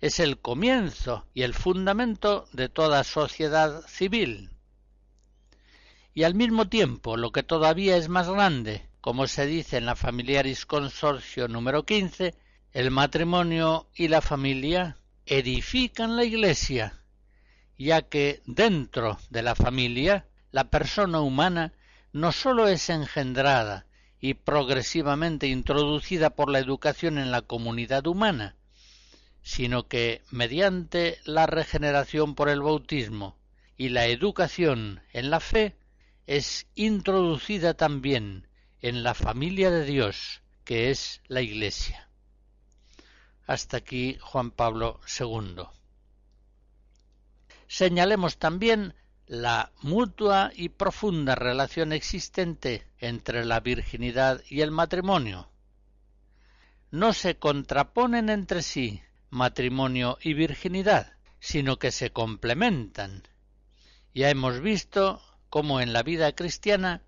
Es 0.00 0.20
el 0.20 0.40
comienzo 0.40 1.26
y 1.34 1.42
el 1.42 1.54
fundamento 1.54 2.46
de 2.52 2.68
toda 2.68 3.04
sociedad 3.04 3.82
civil. 3.86 4.53
Y 6.14 6.22
al 6.22 6.34
mismo 6.34 6.68
tiempo, 6.68 7.16
lo 7.16 7.32
que 7.32 7.42
todavía 7.42 7.96
es 7.96 8.08
más 8.08 8.28
grande, 8.30 8.86
como 9.00 9.26
se 9.26 9.46
dice 9.46 9.78
en 9.78 9.86
la 9.86 9.96
Familiaris 9.96 10.64
Consorcio 10.64 11.48
número 11.48 11.84
15, 11.84 12.34
el 12.72 12.90
matrimonio 12.92 13.88
y 13.96 14.06
la 14.06 14.20
familia 14.20 14.96
edifican 15.26 16.16
la 16.16 16.24
Iglesia, 16.24 17.00
ya 17.76 18.02
que 18.02 18.42
dentro 18.46 19.18
de 19.30 19.42
la 19.42 19.56
familia 19.56 20.26
la 20.52 20.70
persona 20.70 21.20
humana 21.20 21.72
no 22.12 22.30
sólo 22.30 22.68
es 22.68 22.90
engendrada, 22.90 23.86
y 24.20 24.32
progresivamente 24.34 25.48
introducida 25.48 26.30
por 26.30 26.48
la 26.48 26.58
educación 26.58 27.18
en 27.18 27.30
la 27.30 27.42
comunidad 27.42 28.06
humana, 28.06 28.54
sino 29.42 29.86
que 29.86 30.22
mediante 30.30 31.18
la 31.26 31.46
regeneración 31.46 32.34
por 32.34 32.48
el 32.48 32.62
bautismo 32.62 33.36
y 33.76 33.90
la 33.90 34.06
educación 34.06 35.02
en 35.12 35.28
la 35.28 35.40
fe 35.40 35.76
es 36.26 36.66
introducida 36.74 37.74
también 37.74 38.48
en 38.80 39.02
la 39.02 39.14
familia 39.14 39.70
de 39.70 39.84
Dios, 39.84 40.42
que 40.64 40.90
es 40.90 41.20
la 41.28 41.42
Iglesia. 41.42 42.08
Hasta 43.46 43.76
aquí 43.76 44.16
Juan 44.20 44.50
Pablo 44.50 45.00
II. 45.18 45.64
Señalemos 47.66 48.38
también 48.38 48.94
la 49.26 49.72
mutua 49.80 50.50
y 50.54 50.70
profunda 50.70 51.34
relación 51.34 51.92
existente 51.92 52.86
entre 52.98 53.44
la 53.44 53.60
virginidad 53.60 54.42
y 54.48 54.60
el 54.60 54.70
matrimonio. 54.70 55.50
No 56.90 57.12
se 57.12 57.36
contraponen 57.36 58.28
entre 58.28 58.62
sí 58.62 59.02
matrimonio 59.30 60.18
y 60.22 60.34
virginidad, 60.34 61.14
sino 61.40 61.78
que 61.78 61.90
se 61.90 62.10
complementan. 62.10 63.24
Ya 64.14 64.30
hemos 64.30 64.60
visto 64.60 65.20
cómo 65.54 65.80
en 65.80 65.92
la 65.92 66.02
vida 66.02 66.34
cristiana 66.34 67.00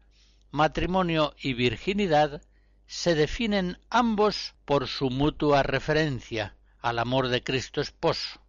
matrimonio 0.53 1.35
y 1.37 1.55
virginidad 1.55 2.43
se 2.87 3.17
definen 3.17 3.77
ambos 3.91 4.55
por 4.65 4.87
su 4.87 5.11
mutua 5.11 5.65
referencia 5.65 6.55
al 6.81 7.01
amor 7.01 7.27
de 7.27 7.43
Cristo 7.43 7.81
esposo. 7.81 8.41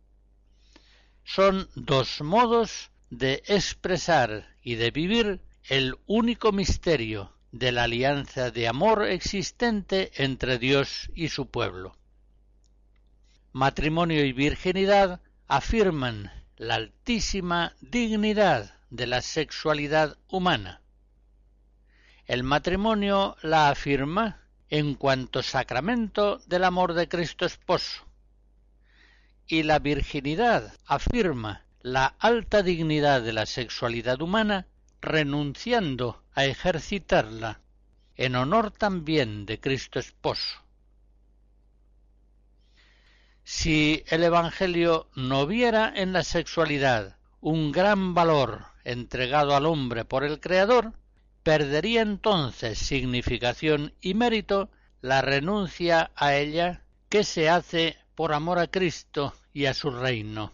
Son 1.23 1.67
dos 1.73 2.21
modos 2.21 2.91
de 3.09 3.41
expresar 3.47 4.45
y 4.61 4.75
de 4.75 4.91
vivir 4.91 5.41
el 5.67 5.95
único 6.05 6.51
misterio 6.51 7.33
de 7.51 7.71
la 7.71 7.85
alianza 7.85 8.51
de 8.51 8.67
amor 8.67 9.03
existente 9.03 10.11
entre 10.23 10.59
Dios 10.59 11.09
y 11.15 11.29
su 11.29 11.47
pueblo. 11.49 11.97
Matrimonio 13.51 14.23
y 14.23 14.31
virginidad 14.31 15.21
afirman 15.47 16.31
la 16.55 16.75
altísima 16.75 17.73
dignidad 17.81 18.76
de 18.89 19.07
la 19.07 19.21
sexualidad 19.21 20.17
humana. 20.29 20.81
El 22.25 22.43
matrimonio 22.43 23.37
la 23.41 23.69
afirma 23.69 24.41
en 24.69 24.95
cuanto 24.95 25.43
sacramento 25.43 26.39
del 26.47 26.63
amor 26.63 26.93
de 26.93 27.07
Cristo 27.07 27.45
esposo. 27.45 28.05
Y 29.47 29.63
la 29.63 29.79
virginidad 29.79 30.73
afirma 30.85 31.63
la 31.81 32.15
alta 32.19 32.63
dignidad 32.63 33.21
de 33.21 33.31
la 33.31 33.45
sexualidad 33.45 34.21
humana 34.21 34.67
renunciando 35.01 36.21
a 36.33 36.45
ejercitarla 36.45 37.61
en 38.15 38.35
honor 38.35 38.71
también 38.71 39.45
de 39.45 39.59
Cristo 39.59 39.99
esposo. 39.99 40.59
Si 43.43 44.03
el 44.07 44.23
Evangelio 44.23 45.07
no 45.15 45.47
viera 45.47 45.93
en 45.95 46.11
la 46.11 46.23
sexualidad 46.23 47.15
un 47.39 47.71
gran 47.71 48.13
valor 48.13 48.65
entregado 48.87 49.53
al 49.53 49.65
hombre 49.65 50.05
por 50.05 50.23
el 50.23 50.39
Creador, 50.39 50.93
perdería 51.43 52.01
entonces 52.01 52.79
significación 52.79 53.93
y 53.99 54.13
mérito 54.13 54.69
la 55.01 55.21
renuncia 55.21 56.11
a 56.15 56.35
ella 56.35 56.83
que 57.09 57.25
se 57.25 57.49
hace 57.49 57.97
por 58.15 58.33
amor 58.33 58.59
a 58.59 58.67
Cristo 58.67 59.33
y 59.53 59.65
a 59.65 59.73
su 59.73 59.91
reino. 59.91 60.53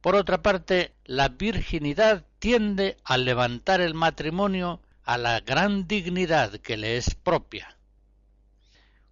Por 0.00 0.16
otra 0.16 0.42
parte, 0.42 0.94
la 1.04 1.28
virginidad 1.28 2.24
tiende 2.38 2.96
a 3.04 3.18
levantar 3.18 3.82
el 3.82 3.92
matrimonio 3.92 4.80
a 5.04 5.18
la 5.18 5.40
gran 5.40 5.86
dignidad 5.86 6.52
que 6.60 6.78
le 6.78 6.96
es 6.96 7.14
propia. 7.14 7.76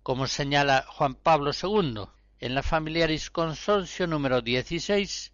Como 0.03 0.27
señala 0.27 0.87
Juan 0.89 1.15
Pablo 1.15 1.51
II 1.51 2.05
en 2.41 2.55
la 2.55 2.63
Familiaris 2.63 3.31
Consorcio 3.31 4.07
número 4.07 4.41
16, 4.41 5.33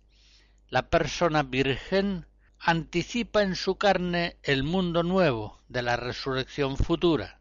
la 0.68 0.88
persona 0.88 1.42
virgen 1.42 2.26
anticipa 2.58 3.42
en 3.42 3.56
su 3.56 3.76
carne 3.76 4.36
el 4.42 4.62
mundo 4.62 5.02
nuevo 5.02 5.60
de 5.68 5.82
la 5.82 5.96
resurrección 5.96 6.76
futura. 6.76 7.40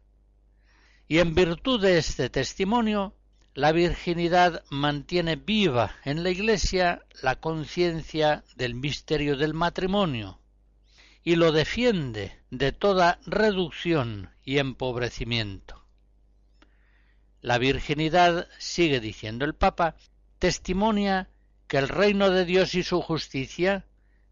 Y 1.08 1.18
en 1.18 1.34
virtud 1.34 1.80
de 1.80 1.98
este 1.98 2.30
testimonio, 2.30 3.14
la 3.54 3.72
virginidad 3.72 4.64
mantiene 4.70 5.36
viva 5.36 5.96
en 6.04 6.22
la 6.22 6.30
Iglesia 6.30 7.04
la 7.22 7.36
conciencia 7.36 8.44
del 8.56 8.74
misterio 8.74 9.36
del 9.36 9.54
matrimonio 9.54 10.40
y 11.22 11.36
lo 11.36 11.52
defiende 11.52 12.38
de 12.50 12.72
toda 12.72 13.18
reducción 13.24 14.30
y 14.44 14.58
empobrecimiento. 14.58 15.84
La 17.40 17.58
virginidad, 17.58 18.48
sigue 18.58 19.00
diciendo 19.00 19.44
el 19.44 19.54
Papa, 19.54 19.96
testimonia 20.38 21.28
que 21.74 21.78
el 21.78 21.88
reino 21.88 22.30
de 22.30 22.44
Dios 22.44 22.76
y 22.76 22.84
su 22.84 23.02
justicia 23.02 23.84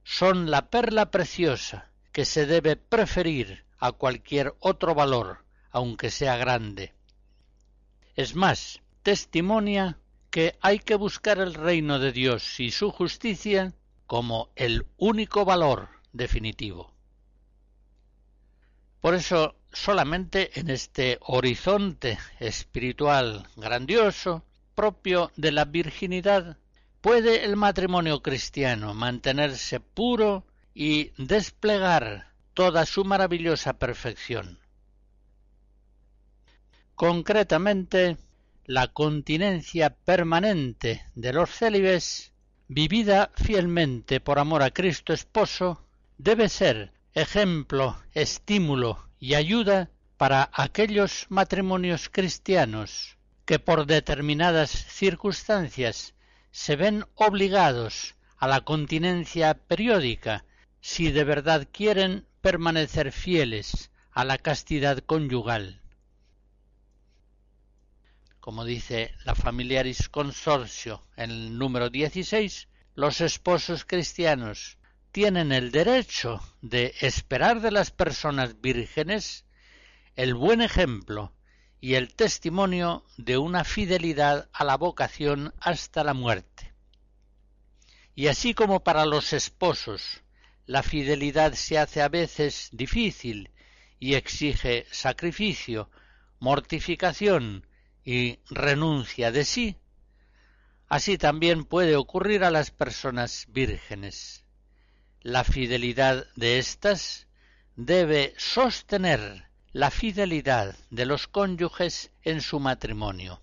son 0.05 0.53
la 0.53 0.71
perla 0.71 1.11
preciosa 1.11 1.91
que 2.13 2.25
se 2.25 2.47
debe 2.47 2.77
preferir 2.77 3.65
a 3.81 3.91
cualquier 3.91 4.55
otro 4.61 4.95
valor, 4.95 5.45
aunque 5.73 6.13
sea 6.13 6.37
grande. 6.37 6.95
Es 8.15 8.37
más, 8.37 8.81
testimonia 9.03 9.99
que 10.31 10.57
hay 10.61 10.79
que 10.79 10.95
buscar 10.95 11.41
el 11.41 11.55
reino 11.55 11.99
de 11.99 12.13
Dios 12.13 12.61
y 12.61 12.71
su 12.71 12.93
justicia 12.93 13.75
como 14.07 14.51
el 14.55 14.87
único 14.97 15.45
valor 15.45 15.89
definitivo. 16.13 16.95
Por 19.01 19.17
eso, 19.17 19.57
solamente 19.73 20.61
en 20.61 20.71
este 20.71 21.19
horizonte 21.23 22.21
espiritual 22.39 23.49
grandioso, 23.57 24.45
propio 24.77 25.33
de 25.35 25.51
la 25.51 25.65
virginidad, 25.65 26.57
puede 27.03 27.45
el 27.45 27.57
matrimonio 27.57 28.23
cristiano 28.23 28.95
mantenerse 28.95 29.81
puro 29.81 30.47
y 30.73 31.11
desplegar 31.19 32.29
toda 32.55 32.87
su 32.87 33.05
maravillosa 33.05 33.75
perfección. 33.75 34.61
Concretamente, 36.95 38.17
la 38.65 38.87
continencia 38.87 39.91
permanente 39.91 41.05
de 41.17 41.33
los 41.33 41.51
célibes, 41.51 42.33
vivida 42.69 43.33
fielmente 43.35 44.21
por 44.21 44.39
amor 44.39 44.63
a 44.63 44.71
Cristo 44.71 45.13
Esposo, 45.13 45.85
debe 46.19 46.49
ser 46.49 46.93
ejemplo, 47.15 48.01
estímulo 48.15 49.09
y 49.19 49.35
ayuda 49.35 49.91
para 50.17 50.51
aquellos 50.53 51.27
matrimonios 51.31 52.09
cristianos 52.09 53.19
que 53.45 53.59
por 53.59 53.87
determinadas 53.87 54.71
circunstancias 54.71 56.15
se 56.53 56.77
ven 56.77 57.07
obligados 57.15 58.15
a 58.37 58.47
la 58.47 58.61
continencia 58.61 59.55
periódica 59.55 60.45
si 60.81 61.11
de 61.11 61.25
verdad 61.25 61.67
quieren 61.73 62.27
permanecer 62.43 63.11
fieles 63.11 63.91
a 64.13 64.25
la 64.25 64.37
castidad 64.37 64.99
conyugal. 64.99 65.81
Como 68.39 68.65
dice 68.65 69.15
la 69.25 69.35
Familiaris 69.35 70.09
Consorcio 70.09 71.03
en 71.17 71.31
el 71.31 71.59
número 71.59 71.89
16, 71.89 72.69
los 72.95 73.21
esposos 73.21 73.85
cristianos 73.87 74.77
tienen 75.11 75.53
el 75.53 75.71
derecho 75.71 76.43
de 76.61 76.95
esperar 77.01 77.61
de 77.61 77.71
las 77.71 77.91
personas 77.91 78.61
vírgenes 78.61 79.47
el 80.17 80.35
buen 80.35 80.61
ejemplo 80.61 81.33
y 81.83 81.97
el 81.97 82.15
testimonio 82.15 83.05
de 83.19 83.37
una 83.37 83.65
fidelidad 83.65 84.49
a 84.55 84.65
la 84.65 84.79
vocación 84.79 85.53
hasta 85.61 86.03
la 86.03 86.15
muerte. 86.15 86.73
Y 88.15 88.29
así 88.29 88.55
como 88.55 88.83
para 88.83 89.05
los 89.05 89.35
esposos 89.35 90.23
la 90.65 90.83
fidelidad 90.83 91.53
se 91.53 91.77
hace 91.77 92.01
a 92.01 92.09
veces 92.09 92.71
difícil 92.73 93.51
y 93.99 94.15
exige 94.15 94.87
sacrificio, 94.91 95.91
mortificación 96.39 97.67
y 98.03 98.39
renuncia 98.49 99.31
de 99.31 99.45
sí, 99.45 99.77
así 100.89 101.19
también 101.19 101.65
puede 101.65 101.97
ocurrir 101.97 102.45
a 102.45 102.51
las 102.51 102.71
personas 102.71 103.45
vírgenes 103.51 104.43
la 105.23 105.45
fidelidad 105.45 106.27
de 106.35 106.59
éstas 106.59 107.29
debe 107.77 108.35
sostener 108.37 109.49
la 109.75 109.91
fidelidad 109.91 110.77
de 110.91 111.07
los 111.07 111.27
cónyuges 111.29 112.11
en 112.25 112.43
su 112.43 112.61
matrimonio. 112.61 113.41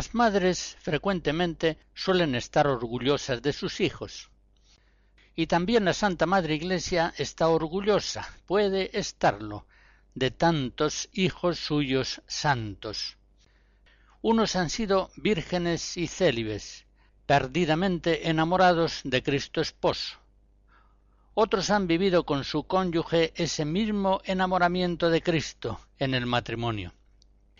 Las 0.00 0.14
madres 0.14 0.78
frecuentemente 0.80 1.76
suelen 1.92 2.34
estar 2.34 2.66
orgullosas 2.66 3.42
de 3.42 3.52
sus 3.52 3.80
hijos. 3.80 4.30
Y 5.36 5.46
también 5.46 5.84
la 5.84 5.92
Santa 5.92 6.24
Madre 6.24 6.54
Iglesia 6.54 7.12
está 7.18 7.48
orgullosa, 7.48 8.26
puede 8.46 8.98
estarlo, 8.98 9.66
de 10.14 10.30
tantos 10.30 11.10
hijos 11.12 11.58
suyos 11.58 12.22
santos. 12.26 13.18
Unos 14.22 14.56
han 14.56 14.70
sido 14.70 15.10
vírgenes 15.16 15.98
y 15.98 16.06
célibes, 16.06 16.86
perdidamente 17.26 18.30
enamorados 18.30 19.02
de 19.04 19.22
Cristo 19.22 19.60
esposo. 19.60 20.16
Otros 21.34 21.68
han 21.68 21.86
vivido 21.86 22.24
con 22.24 22.44
su 22.44 22.62
cónyuge 22.62 23.34
ese 23.36 23.66
mismo 23.66 24.22
enamoramiento 24.24 25.10
de 25.10 25.20
Cristo 25.20 25.78
en 25.98 26.14
el 26.14 26.24
matrimonio. 26.24 26.94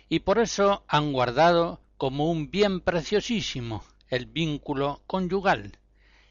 Y 0.09 0.21
por 0.21 0.39
eso 0.39 0.85
han 0.89 1.13
guardado 1.13 1.81
como 2.01 2.31
un 2.31 2.51
bien 2.51 2.81
preciosísimo 2.81 3.85
el 4.09 4.25
vínculo 4.25 5.03
conyugal, 5.07 5.77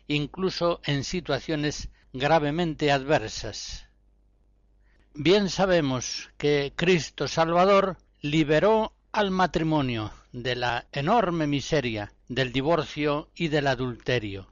incluso 0.08 0.82
en 0.84 1.04
situaciones 1.04 1.90
gravemente 2.12 2.92
adversas. 2.92 3.86
Bien 5.14 5.48
sabemos 5.48 6.32
que 6.40 6.74
Cristo 6.76 7.28
Salvador 7.28 7.98
liberó 8.20 8.94
al 9.12 9.30
matrimonio 9.30 10.12
de 10.32 10.56
la 10.56 10.88
enorme 10.92 11.46
miseria 11.46 12.14
del 12.28 12.52
divorcio 12.52 13.30
y 13.36 13.50
del 13.50 13.68
adulterio. 13.68 14.52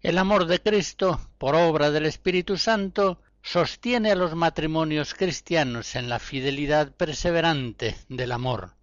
El 0.00 0.18
amor 0.18 0.46
de 0.46 0.60
Cristo, 0.60 1.20
por 1.38 1.54
obra 1.54 1.92
del 1.92 2.06
Espíritu 2.06 2.58
Santo, 2.58 3.22
sostiene 3.42 4.10
a 4.10 4.16
los 4.16 4.34
matrimonios 4.34 5.14
cristianos 5.14 5.94
en 5.94 6.08
la 6.08 6.18
fidelidad 6.18 6.90
perseverante 6.96 7.96
del 8.08 8.32
amor. 8.32 8.77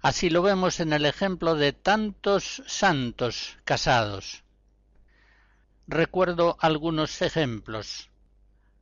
Así 0.00 0.30
lo 0.30 0.42
vemos 0.42 0.78
en 0.78 0.92
el 0.92 1.06
ejemplo 1.06 1.56
de 1.56 1.72
tantos 1.72 2.62
santos 2.66 3.58
casados. 3.64 4.44
Recuerdo 5.88 6.56
algunos 6.60 7.20
ejemplos. 7.20 8.08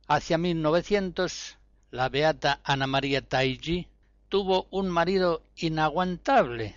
Hacia 0.07 0.37
1900, 0.37 1.57
la 1.89 2.09
beata 2.09 2.59
Ana 2.63 2.85
María 2.85 3.21
Taigi 3.21 3.87
tuvo 4.29 4.67
un 4.69 4.89
marido 4.89 5.41
inaguantable, 5.55 6.75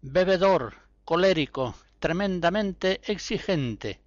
bebedor, 0.00 0.74
colérico, 1.04 1.74
tremendamente 1.98 3.00
exigente, 3.04 4.00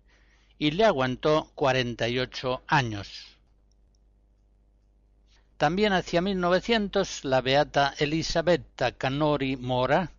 y 0.58 0.72
le 0.72 0.86
aguantó 0.86 1.52
cuarenta 1.54 2.08
y 2.10 2.20
ocho 2.20 2.64
años. 2.68 3.35
También 5.58 5.94
hacia 5.94 6.22
1900 6.22 7.24
la 7.24 7.40
beata 7.40 7.94
Elisabetta 7.98 8.92
Canori 8.92 9.56
Mora, 9.56 10.12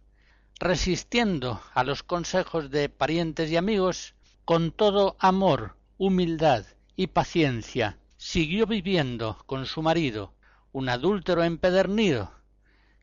resistiendo 0.59 1.61
a 1.75 1.85
los 1.85 2.03
consejos 2.03 2.71
de 2.71 2.89
parientes 2.89 3.51
y 3.51 3.57
amigos, 3.59 4.15
con 4.47 4.73
todo 4.73 5.15
amor, 5.19 5.77
humildad 5.99 6.65
y 6.97 7.09
paciencia, 7.09 7.99
siguió 8.17 8.67
viviendo 8.67 9.37
con 9.45 9.67
su 9.67 9.83
marido, 9.83 10.33
un 10.73 10.89
adúltero 10.89 11.45
empedernido, 11.45 12.33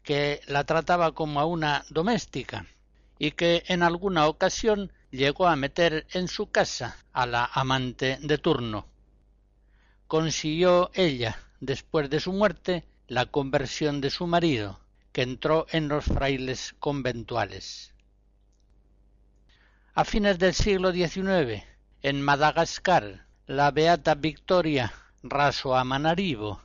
que 0.01 0.41
la 0.47 0.63
trataba 0.63 1.11
como 1.11 1.39
a 1.39 1.45
una 1.45 1.85
doméstica, 1.89 2.65
y 3.19 3.31
que 3.31 3.63
en 3.67 3.83
alguna 3.83 4.27
ocasión 4.27 4.91
llegó 5.11 5.47
a 5.47 5.55
meter 5.55 6.07
en 6.13 6.27
su 6.27 6.49
casa 6.49 6.97
a 7.13 7.27
la 7.27 7.45
amante 7.53 8.17
de 8.23 8.39
turno. 8.39 8.87
Consiguió 10.07 10.89
ella 10.95 11.37
después 11.65 12.09
de 12.09 12.19
su 12.19 12.33
muerte, 12.33 12.85
la 13.07 13.25
conversión 13.25 14.01
de 14.01 14.09
su 14.09 14.27
marido, 14.27 14.79
que 15.11 15.21
entró 15.21 15.65
en 15.71 15.87
los 15.87 16.05
frailes 16.05 16.75
conventuales. 16.79 17.93
A 19.93 20.03
fines 20.05 20.39
del 20.39 20.53
siglo 20.53 20.91
XIX, 20.91 21.63
en 22.01 22.21
Madagascar, 22.21 23.27
la 23.45 23.71
beata 23.71 24.15
Victoria 24.15 24.91
Raso 25.21 25.75
Amanarivo, 25.75 26.61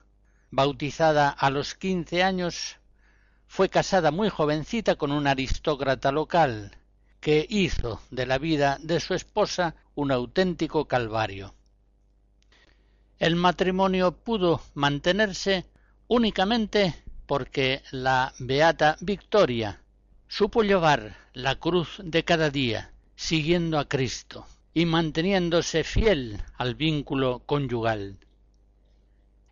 bautizada 0.50 1.28
a 1.28 1.50
los 1.50 1.74
quince 1.74 2.22
años, 2.22 2.76
fue 3.46 3.68
casada 3.68 4.10
muy 4.10 4.30
jovencita 4.30 4.96
con 4.96 5.12
un 5.12 5.26
aristócrata 5.26 6.10
local, 6.10 6.76
que 7.20 7.46
hizo 7.48 8.00
de 8.10 8.26
la 8.26 8.38
vida 8.38 8.78
de 8.80 9.00
su 9.00 9.14
esposa 9.14 9.74
un 9.94 10.10
auténtico 10.10 10.86
calvario. 10.86 11.54
El 13.18 13.34
matrimonio 13.34 14.12
pudo 14.12 14.62
mantenerse 14.74 15.66
únicamente 16.06 16.94
porque 17.26 17.82
la 17.90 18.32
beata 18.38 18.96
Victoria 19.00 19.80
supo 20.28 20.62
llevar 20.62 21.16
la 21.32 21.56
cruz 21.56 22.00
de 22.04 22.24
cada 22.24 22.50
día, 22.50 22.92
siguiendo 23.16 23.78
a 23.78 23.88
Cristo 23.88 24.46
y 24.72 24.86
manteniéndose 24.86 25.82
fiel 25.82 26.40
al 26.56 26.76
vínculo 26.76 27.42
conyugal. 27.44 28.18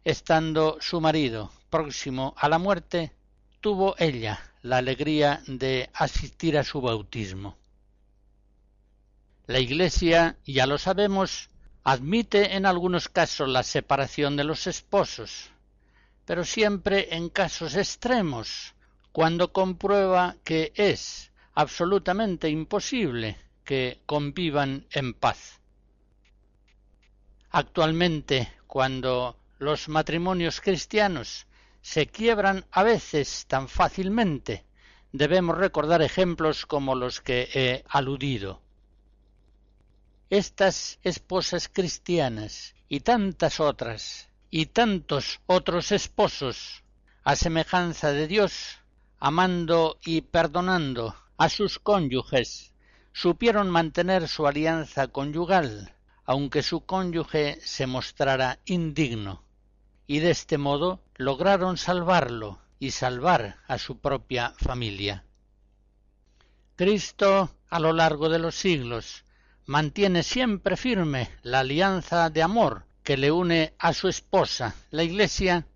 Estando 0.05 0.79
su 0.81 1.01
marido 1.01 1.51
próximo 1.69 2.35
a 2.37 2.49
la 2.49 2.59
muerte, 2.59 3.13
tuvo 3.61 3.97
ella 3.99 4.39
la 4.63 4.77
alegría 4.77 5.43
de 5.49 5.91
asistir 5.93 6.57
a 6.57 6.63
su 6.63 6.81
bautismo. 6.81 7.57
La 9.49 9.59
Iglesia, 9.59 10.37
ya 10.47 10.67
lo 10.67 10.79
sabemos, 10.79 11.51
admite 11.87 12.57
en 12.57 12.67
algunos 12.67 13.09
casos 13.09 13.49
la 13.49 13.63
separación 13.63 14.35
de 14.35 14.43
los 14.43 14.67
esposos, 14.67 15.51
pero 16.25 16.45
siempre 16.45 17.15
en 17.15 17.29
casos 17.29 17.77
extremos, 17.77 18.75
cuando 19.13 19.53
comprueba 19.53 20.35
que 20.43 20.73
es 20.75 21.31
absolutamente 21.55 22.49
imposible 22.49 23.37
que 23.63 24.01
convivan 24.05 24.85
en 24.91 25.15
paz. 25.15 25.61
Actualmente, 27.51 28.53
cuando 28.67 29.39
los 29.61 29.89
matrimonios 29.89 30.61
cristianos 30.61 31.47
se 31.83 32.09
quiebran 32.09 32.65
a 32.73 32.83
veces 32.83 33.47
tan 33.47 33.69
fácilmente, 33.69 34.65
debemos 35.13 35.57
recordar 35.57 36.03
ejemplos 36.03 36.67
como 36.67 36.97
los 36.97 37.21
que 37.21 37.49
he 37.55 37.85
aludido. 37.89 38.66
Estas 40.29 40.99
esposas 41.05 41.69
cristianas 41.69 42.75
y 42.89 43.01
tantas 43.01 43.61
otras 43.61 44.29
y 44.51 44.67
tantos 44.67 45.41
otros 45.47 45.93
esposos, 45.93 46.83
a 47.23 47.37
semejanza 47.37 48.11
de 48.11 48.27
Dios, 48.27 48.81
amando 49.21 49.99
y 50.05 50.23
perdonando 50.23 51.15
a 51.37 51.49
sus 51.49 51.79
cónyuges, 51.79 52.73
supieron 53.13 53.71
mantener 53.71 54.27
su 54.27 54.49
alianza 54.49 55.07
conyugal, 55.07 55.95
aunque 56.25 56.65
su 56.65 56.81
cónyuge 56.81 57.61
se 57.63 57.87
mostrara 57.87 58.59
indigno 58.65 59.45
y 60.09 60.19
de 60.19 60.33
este 60.33 60.59
modo 60.59 61.03
lograron 61.15 61.77
salvarlo 61.77 62.61
y 62.81 62.91
salvar 62.91 63.59
a 63.69 63.79
su 63.79 64.01
propia 64.01 64.55
familia. 64.59 65.25
Cristo, 66.75 67.51
a 67.69 67.79
lo 67.79 67.93
largo 67.93 68.29
de 68.29 68.41
los 68.41 68.57
siglos, 68.57 69.25
mantiene 69.67 70.23
siempre 70.23 70.77
firme 70.77 71.31
la 71.43 71.61
alianza 71.61 72.31
de 72.31 72.43
amor 72.43 72.87
que 73.03 73.17
le 73.17 73.31
une 73.31 73.75
a 73.79 73.93
su 73.93 74.09
esposa, 74.09 74.75
la 74.91 75.03
Iglesia, 75.03 75.67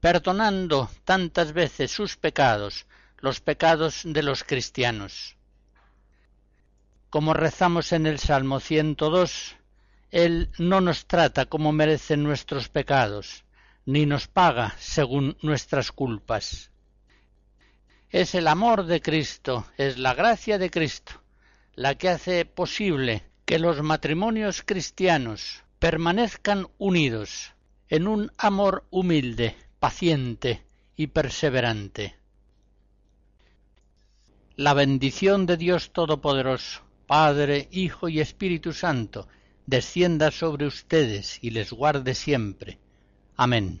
perdonando 0.00 0.90
tantas 1.04 1.52
veces 1.52 1.90
sus 1.90 2.16
pecados, 2.16 2.86
los 3.18 3.40
pecados 3.40 4.02
de 4.04 4.22
los 4.22 4.44
cristianos. 4.44 5.36
Como 7.10 7.32
rezamos 7.32 7.92
en 7.92 8.06
el 8.06 8.18
Salmo 8.18 8.60
102, 8.60 9.56
Él 10.10 10.50
no 10.58 10.80
nos 10.80 11.06
trata 11.06 11.46
como 11.46 11.72
merecen 11.72 12.22
nuestros 12.22 12.68
pecados, 12.68 13.44
ni 13.86 14.04
nos 14.04 14.28
paga 14.28 14.74
según 14.78 15.36
nuestras 15.42 15.90
culpas. 15.90 16.70
Es 18.10 18.34
el 18.34 18.46
amor 18.46 18.84
de 18.84 19.00
Cristo, 19.00 19.66
es 19.76 19.98
la 19.98 20.14
gracia 20.14 20.58
de 20.58 20.70
Cristo, 20.70 21.12
la 21.74 21.94
que 21.94 22.08
hace 22.08 22.44
posible 22.44 23.27
que 23.48 23.58
los 23.58 23.82
matrimonios 23.82 24.62
cristianos 24.62 25.62
permanezcan 25.78 26.68
unidos 26.76 27.54
en 27.88 28.06
un 28.06 28.30
amor 28.36 28.84
humilde, 28.90 29.56
paciente 29.80 30.66
y 30.96 31.06
perseverante. 31.06 32.14
La 34.54 34.74
bendición 34.74 35.46
de 35.46 35.56
Dios 35.56 35.94
Todopoderoso, 35.94 36.82
Padre, 37.06 37.68
Hijo 37.70 38.10
y 38.10 38.20
Espíritu 38.20 38.74
Santo, 38.74 39.28
descienda 39.64 40.30
sobre 40.30 40.66
ustedes 40.66 41.38
y 41.40 41.48
les 41.48 41.72
guarde 41.72 42.14
siempre 42.14 42.78
Amén. 43.34 43.80